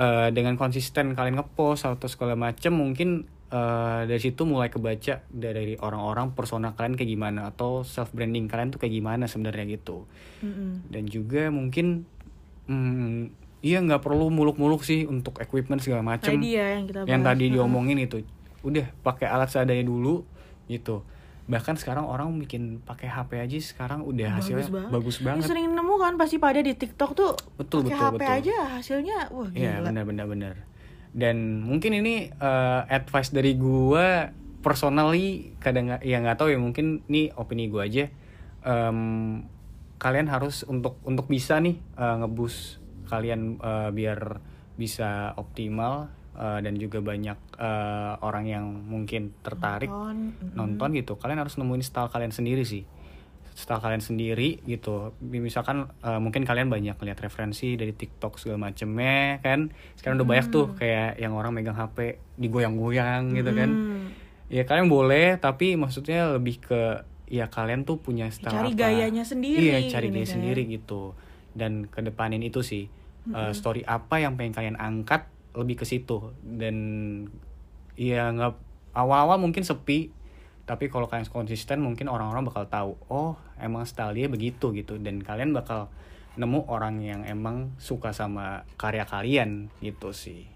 eh, 0.00 0.28
dengan 0.32 0.56
konsisten 0.56 1.12
kalian 1.12 1.36
ngepost 1.36 1.84
atau 1.84 2.08
segala 2.08 2.32
macem 2.32 2.72
mungkin 2.72 3.28
eh, 3.52 4.00
dari 4.08 4.20
situ 4.24 4.48
mulai 4.48 4.72
kebaca 4.72 5.20
dari 5.28 5.76
orang-orang 5.76 6.32
persona 6.32 6.72
kalian 6.72 6.96
kayak 6.96 7.10
gimana 7.12 7.40
atau 7.52 7.84
self 7.84 8.14
branding 8.16 8.48
kalian 8.48 8.72
tuh 8.72 8.80
kayak 8.80 8.94
gimana 8.96 9.28
sebenarnya 9.28 9.76
gitu. 9.76 10.08
Mm-mm. 10.44 10.92
dan 10.92 11.04
juga 11.08 11.48
mungkin 11.48 12.04
hmm, 12.68 13.43
iya 13.64 13.80
nggak 13.80 13.98
perlu 13.98 14.28
muluk-muluk 14.28 14.84
sih 14.84 15.08
untuk 15.08 15.40
equipment 15.40 15.80
segala 15.80 16.04
macem. 16.04 16.36
Tadi 16.36 16.48
ya 16.52 16.76
yang 16.76 16.84
kita 16.84 17.00
yang 17.04 17.24
tadi 17.24 17.48
diomongin 17.48 17.96
itu 17.98 18.20
udah 18.60 18.84
pakai 19.00 19.24
alat 19.24 19.48
seadanya 19.48 19.82
dulu 19.82 20.20
gitu. 20.66 21.00
Bahkan 21.44 21.76
sekarang 21.76 22.04
orang 22.04 22.32
bikin 22.38 22.80
pakai 22.80 23.04
HP 23.04 23.36
aja 23.36 23.56
sekarang 23.58 24.00
udah 24.00 24.40
hasilnya 24.40 24.64
bagus 24.88 25.20
Ini 25.20 25.24
banget. 25.26 25.44
sering 25.44 25.68
nemu 25.70 25.94
kan 25.94 26.16
pasti 26.16 26.36
pada 26.36 26.56
di 26.58 26.72
TikTok 26.72 27.10
tuh 27.12 27.32
Betul, 27.54 27.84
pakai 27.84 27.96
HP 27.98 28.14
betul. 28.16 28.36
aja 28.40 28.56
hasilnya 28.76 29.18
wah 29.28 29.48
Iya 29.50 29.72
gila. 29.76 29.84
benar 29.88 30.04
benar 30.04 30.26
benar. 30.26 30.54
Dan 31.12 31.60
mungkin 31.60 31.92
ini 31.94 32.28
eh, 32.28 32.80
advice 32.90 33.28
dari 33.28 33.56
gua 33.56 34.32
personally 34.60 35.52
kadang 35.56 36.00
ya 36.00 36.16
nggak 36.18 36.36
tahu 36.36 36.48
ya 36.48 36.56
mungkin 36.56 37.04
ini 37.06 37.28
opini 37.30 37.68
gua 37.68 37.84
aja. 37.84 38.08
Em, 38.60 39.44
kalian 39.96 40.26
harus 40.26 40.64
untuk 40.64 40.96
untuk 41.02 41.28
bisa 41.28 41.60
nih 41.60 41.76
eh, 41.76 42.14
ngebus 42.18 42.80
kalian 43.06 43.60
eh, 43.60 43.90
biar 43.92 44.20
bisa 44.74 45.32
optimal 45.38 46.10
eh, 46.34 46.58
dan 46.60 46.74
juga 46.76 46.98
banyak 46.98 47.38
eh, 47.56 48.14
orang 48.20 48.44
yang 48.48 48.66
mungkin 48.84 49.36
tertarik 49.44 49.88
Nonton, 49.88 50.52
nonton 50.56 50.88
gitu. 50.98 51.14
Kalian 51.20 51.40
harus 51.40 51.56
nemuin 51.56 51.84
style 51.84 52.10
kalian 52.10 52.34
sendiri 52.34 52.66
sih. 52.66 52.82
Style 53.54 53.78
kalian 53.78 54.02
sendiri 54.02 54.58
gitu. 54.66 55.14
Misalkan 55.22 55.86
uh, 56.02 56.18
mungkin 56.18 56.42
kalian 56.42 56.66
banyak 56.66 56.98
lihat 56.98 57.22
referensi 57.22 57.78
dari 57.78 57.94
TikTok 57.94 58.34
segala 58.42 58.66
macemnya 58.66 59.38
kan? 59.46 59.70
Sekarang 59.94 60.18
udah 60.18 60.26
banyak 60.26 60.46
tuh 60.50 60.66
hmm. 60.66 60.76
kayak 60.82 61.22
yang 61.22 61.38
orang 61.38 61.54
megang 61.54 61.78
HP 61.78 62.18
digoyang-goyang 62.34 63.30
gitu 63.30 63.54
kan? 63.54 63.70
Hmm. 63.70 64.06
ya 64.50 64.66
kalian 64.68 64.92
boleh 64.92 65.40
tapi 65.40 65.78
maksudnya 65.78 66.34
lebih 66.36 66.60
ke 66.60 67.06
ya 67.28 67.48
kalian 67.48 67.88
tuh 67.88 67.96
punya 67.98 68.28
style 68.28 68.52
cari 68.52 68.70
apa 68.76 68.80
gayanya 68.84 69.24
sendiri 69.24 69.60
iya 69.64 69.78
cari 69.88 70.12
gaya 70.12 70.28
kan. 70.28 70.32
sendiri 70.36 70.62
gitu 70.68 71.16
dan 71.54 71.88
kedepanin 71.88 72.42
itu 72.42 72.60
sih. 72.60 72.86
Mm-hmm. 73.24 73.32
uh, 73.32 73.52
story 73.56 73.80
apa 73.88 74.20
yang 74.20 74.36
pengen 74.36 74.52
kalian 74.52 74.76
angkat 74.76 75.30
lebih 75.56 75.80
ke 75.80 75.84
situ. 75.88 76.34
Dan 76.44 76.76
ya 77.96 78.30
nggak 78.34 78.54
awal-awal 78.92 79.40
mungkin 79.40 79.64
sepi 79.64 80.10
tapi 80.64 80.88
kalau 80.88 81.04
kalian 81.04 81.28
konsisten 81.28 81.84
mungkin 81.84 82.08
orang-orang 82.08 82.48
bakal 82.48 82.64
tahu 82.66 82.90
oh 83.12 83.36
emang 83.60 83.84
style 83.88 84.12
dia 84.12 84.28
begitu 84.28 84.74
gitu. 84.76 85.00
Dan 85.00 85.24
kalian 85.24 85.56
bakal 85.56 85.88
nemu 86.34 86.66
orang 86.66 86.98
yang 86.98 87.22
emang 87.22 87.78
suka 87.78 88.10
sama 88.10 88.66
karya 88.74 89.06
kalian 89.06 89.70
gitu 89.78 90.10
sih 90.10 90.53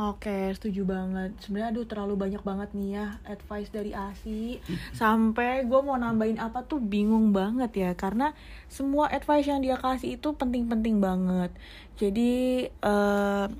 Oke, 0.00 0.48
setuju 0.56 0.88
banget. 0.88 1.36
Sebenarnya 1.44 1.76
aduh 1.76 1.84
terlalu 1.84 2.14
banyak 2.16 2.40
banget 2.40 2.72
nih 2.72 2.96
ya 2.96 3.06
advice 3.28 3.68
dari 3.68 3.92
Asi. 3.92 4.56
Sampai 4.96 5.68
gue 5.68 5.80
mau 5.84 6.00
nambahin 6.00 6.40
apa 6.40 6.64
tuh 6.64 6.80
bingung 6.80 7.36
banget 7.36 7.76
ya 7.76 7.90
karena 7.92 8.32
semua 8.72 9.12
advice 9.12 9.52
yang 9.52 9.60
dia 9.60 9.76
kasih 9.76 10.16
itu 10.16 10.32
penting-penting 10.32 10.96
banget. 10.96 11.52
Jadi 12.00 12.72
uh, 12.80 13.52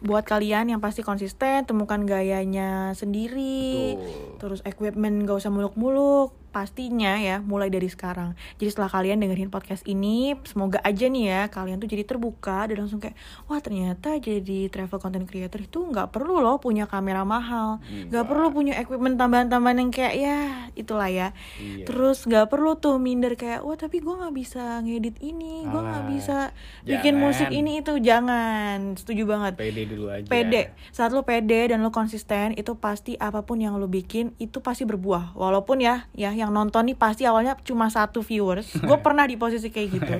buat 0.00 0.24
kalian 0.24 0.72
yang 0.72 0.80
pasti 0.80 1.04
konsisten 1.04 1.68
temukan 1.68 2.00
gayanya 2.08 2.96
sendiri 2.96 4.00
Betul. 4.00 4.36
terus 4.40 4.60
equipment 4.64 5.28
gak 5.28 5.44
usah 5.44 5.52
muluk-muluk 5.52 6.32
pastinya 6.50 7.16
ya 7.16 7.38
mulai 7.40 7.70
dari 7.70 7.86
sekarang. 7.86 8.34
Jadi 8.58 8.68
setelah 8.74 8.90
kalian 8.90 9.22
dengerin 9.22 9.50
podcast 9.50 9.86
ini 9.86 10.34
semoga 10.42 10.82
aja 10.82 11.06
nih 11.06 11.24
ya 11.30 11.42
kalian 11.46 11.78
tuh 11.78 11.86
jadi 11.86 12.02
terbuka 12.02 12.66
dan 12.66 12.84
langsung 12.84 12.98
kayak 12.98 13.14
wah 13.46 13.62
ternyata 13.62 14.18
jadi 14.18 14.66
travel 14.68 14.98
content 14.98 15.26
creator 15.30 15.62
itu 15.62 15.78
nggak 15.78 16.10
perlu 16.10 16.42
loh 16.42 16.58
punya 16.58 16.90
kamera 16.90 17.22
mahal. 17.22 17.78
Nggak 17.86 18.24
perlu 18.26 18.50
punya 18.50 18.74
equipment 18.82 19.16
tambahan-tambahan 19.16 19.78
yang 19.78 19.90
kayak 19.94 20.14
ya 20.18 20.38
itulah 20.74 21.08
ya. 21.08 21.32
Iya. 21.60 21.86
terus 21.86 22.26
nggak 22.26 22.50
perlu 22.50 22.76
tuh 22.76 22.98
minder 22.98 23.38
kayak 23.38 23.62
wah 23.62 23.78
tapi 23.78 24.02
gue 24.02 24.14
nggak 24.14 24.34
bisa 24.34 24.82
ngedit 24.82 25.16
ini 25.22 25.64
gue 25.66 25.80
nggak 25.80 26.04
bisa 26.10 26.50
jangan. 26.50 26.90
bikin 26.90 27.14
musik 27.16 27.48
ini 27.54 27.80
itu. 27.80 27.92
Jangan. 28.00 28.98
Setuju 28.98 29.22
banget. 29.28 29.54
Pede 29.54 29.82
dulu 29.86 30.10
aja. 30.10 30.26
Pede. 30.26 30.74
Saat 30.90 31.14
lo 31.14 31.22
pede 31.22 31.70
dan 31.70 31.84
lo 31.84 31.94
konsisten 31.94 32.56
itu 32.58 32.74
pasti 32.74 33.14
apa 33.20 33.46
pun 33.46 33.62
yang 33.62 33.78
lo 33.78 33.86
bikin 33.86 34.34
itu 34.42 34.58
pasti 34.64 34.82
berbuah. 34.82 35.38
Walaupun 35.38 35.78
ya 35.78 36.10
ya 36.16 36.34
yang 36.40 36.50
nonton 36.50 36.88
nih 36.88 36.96
pasti 36.96 37.28
awalnya 37.28 37.54
cuma 37.60 37.92
satu 37.92 38.24
viewers. 38.24 38.72
Gue 38.88 38.98
pernah 39.04 39.28
di 39.28 39.36
posisi 39.36 39.68
kayak 39.68 39.88
gitu. 39.92 40.14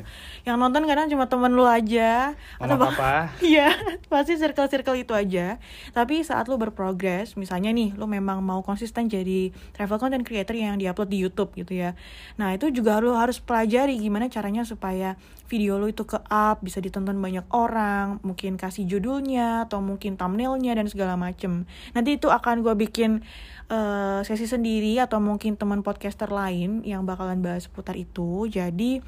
Yang 0.45 0.57
nonton 0.61 0.85
kadang 0.85 1.09
cuma 1.09 1.25
temen 1.27 1.57
lu 1.57 1.65
aja. 1.65 2.37
Mama 2.61 2.69
atau 2.69 2.77
apa 2.93 3.33
iya 3.41 3.73
pasti 4.13 4.37
circle 4.37 4.69
circle 4.69 5.01
itu 5.01 5.17
aja. 5.17 5.57
Tapi 5.97 6.21
saat 6.21 6.47
lu 6.47 6.61
berprogres 6.61 7.35
misalnya 7.41 7.73
nih 7.73 7.97
lu 7.97 8.05
memang 8.05 8.45
mau 8.45 8.61
konsisten 8.61 9.09
jadi 9.09 9.51
travel 9.73 9.97
content 9.97 10.23
creator 10.23 10.53
yang 10.53 10.77
diupload 10.77 11.09
di 11.09 11.19
YouTube 11.19 11.57
gitu 11.57 11.73
ya. 11.73 11.97
Nah 12.37 12.53
itu 12.53 12.69
juga 12.69 13.01
lu 13.01 13.17
harus 13.17 13.41
pelajari 13.41 13.97
gimana 13.97 14.29
caranya 14.29 14.63
supaya 14.63 15.17
video 15.51 15.83
lu 15.83 15.91
itu 15.91 16.07
ke 16.07 16.23
up 16.31 16.63
bisa 16.63 16.79
ditonton 16.79 17.19
banyak 17.19 17.43
orang 17.51 18.23
mungkin 18.23 18.55
kasih 18.55 18.87
judulnya 18.87 19.67
atau 19.67 19.83
mungkin 19.83 20.15
thumbnailnya 20.15 20.79
dan 20.79 20.87
segala 20.87 21.19
macem. 21.19 21.67
Nanti 21.91 22.23
itu 22.23 22.31
akan 22.31 22.63
gue 22.63 22.75
bikin 22.79 23.27
uh, 23.67 24.23
sesi 24.23 24.47
sendiri 24.47 25.03
atau 25.03 25.19
mungkin 25.19 25.59
teman 25.59 25.83
podcaster 26.11 26.35
lain 26.35 26.83
yang 26.83 27.07
bakalan 27.07 27.39
bahas 27.39 27.71
seputar 27.71 27.95
itu 27.95 28.51
jadi 28.51 28.99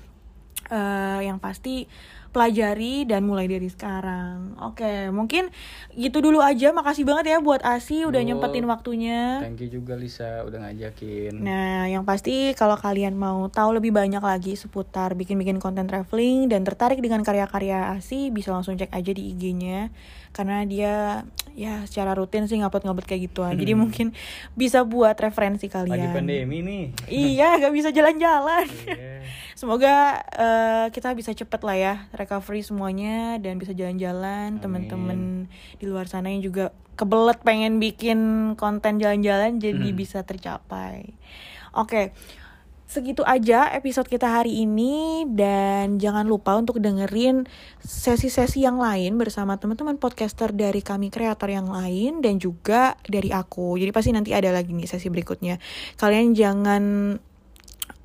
uh, 0.71 1.19
yang 1.19 1.43
pasti 1.43 1.91
pelajari 2.31 3.05
dan 3.11 3.27
mulai 3.27 3.51
dari 3.51 3.67
sekarang. 3.67 4.55
Oke, 4.63 5.11
mungkin 5.11 5.51
gitu 5.99 6.23
dulu 6.23 6.39
aja. 6.39 6.71
Makasih 6.71 7.03
banget 7.03 7.35
ya 7.35 7.39
buat 7.43 7.59
Asi 7.67 8.07
udah 8.07 8.23
oh, 8.23 8.25
nyempetin 8.25 8.65
waktunya. 8.71 9.43
Thank 9.43 9.67
you 9.67 9.83
juga 9.83 9.99
Lisa 9.99 10.47
udah 10.47 10.63
ngajakin. 10.63 11.43
Nah, 11.43 11.91
yang 11.91 12.07
pasti 12.07 12.55
kalau 12.55 12.79
kalian 12.79 13.19
mau 13.19 13.51
tahu 13.51 13.83
lebih 13.83 13.91
banyak 13.91 14.23
lagi 14.23 14.55
seputar 14.55 15.19
bikin-bikin 15.19 15.59
konten 15.59 15.91
traveling 15.91 16.47
dan 16.47 16.63
tertarik 16.63 17.03
dengan 17.03 17.27
karya-karya 17.27 17.99
Asi, 17.99 18.31
bisa 18.31 18.55
langsung 18.55 18.79
cek 18.79 18.95
aja 18.95 19.11
di 19.11 19.35
IG-nya 19.35 19.91
karena 20.33 20.65
dia 20.65 21.25
ya 21.53 21.85
secara 21.85 22.17
rutin 22.17 22.49
sih 22.49 22.57
ngupload-ngupload 22.57 23.05
kayak 23.05 23.29
gitu 23.29 23.45
Hmm. 23.45 23.59
Jadi 23.61 23.73
mungkin 23.77 24.07
bisa 24.57 24.85
buat 24.87 25.13
referensi 25.21 25.69
kalian. 25.69 25.93
Lagi 25.93 26.09
pandemi 26.15 26.65
nih. 26.65 26.85
iya, 27.13 27.55
gak 27.61 27.75
bisa 27.75 27.93
jalan-jalan. 27.93 28.65
Yeah. 28.89 29.21
Semoga 29.53 30.25
uh, 30.33 30.87
kita 30.89 31.13
bisa 31.13 31.37
cepet 31.37 31.61
lah 31.61 31.77
ya 31.77 31.95
recovery 32.17 32.65
semuanya 32.65 33.37
dan 33.43 33.61
bisa 33.61 33.77
jalan-jalan. 33.77 34.59
Temen-temen 34.63 35.51
di 35.77 35.85
luar 35.85 36.09
sana 36.09 36.33
yang 36.33 36.41
juga 36.41 36.73
kebelet 36.97 37.41
pengen 37.45 37.77
bikin 37.83 38.53
konten 38.57 38.97
jalan-jalan 38.97 39.61
jadi 39.61 39.89
hmm. 39.93 39.99
bisa 39.99 40.25
tercapai. 40.25 41.13
Oke. 41.77 41.89
Okay 42.13 42.41
segitu 42.93 43.25
aja 43.25 43.73
episode 43.73 44.05
kita 44.05 44.29
hari 44.29 44.69
ini 44.69 45.25
dan 45.25 45.97
jangan 45.97 46.29
lupa 46.29 46.53
untuk 46.61 46.77
dengerin 46.77 47.49
sesi-sesi 47.81 48.69
yang 48.69 48.77
lain 48.77 49.17
bersama 49.17 49.57
teman-teman 49.57 49.97
podcaster 49.97 50.53
dari 50.53 50.85
kami 50.85 51.09
kreator 51.09 51.49
yang 51.49 51.73
lain 51.73 52.21
dan 52.21 52.37
juga 52.37 53.01
dari 53.09 53.33
aku. 53.33 53.81
Jadi 53.81 53.91
pasti 53.97 54.13
nanti 54.13 54.37
ada 54.37 54.53
lagi 54.53 54.77
nih 54.77 54.85
sesi 54.85 55.09
berikutnya. 55.09 55.57
Kalian 55.97 56.37
jangan 56.37 56.83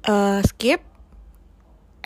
uh, 0.08 0.39
skip 0.47 0.80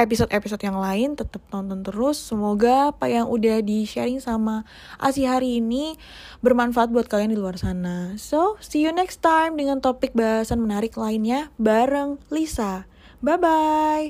episode-episode 0.01 0.65
yang 0.65 0.81
lain 0.81 1.13
tetap 1.13 1.45
nonton 1.53 1.85
terus. 1.85 2.17
Semoga 2.17 2.89
apa 2.89 3.05
yang 3.05 3.29
udah 3.29 3.61
di-sharing 3.61 4.17
sama 4.17 4.65
Asi 4.97 5.29
hari 5.29 5.61
ini 5.61 5.93
bermanfaat 6.41 6.89
buat 6.89 7.05
kalian 7.05 7.31
di 7.33 7.39
luar 7.39 7.61
sana. 7.61 8.17
So, 8.17 8.57
see 8.57 8.81
you 8.81 8.89
next 8.89 9.21
time 9.21 9.55
dengan 9.55 9.77
topik 9.79 10.17
bahasan 10.17 10.65
menarik 10.65 10.97
lainnya 10.97 11.53
bareng 11.61 12.17
Lisa. 12.33 12.89
Bye-bye! 13.21 14.09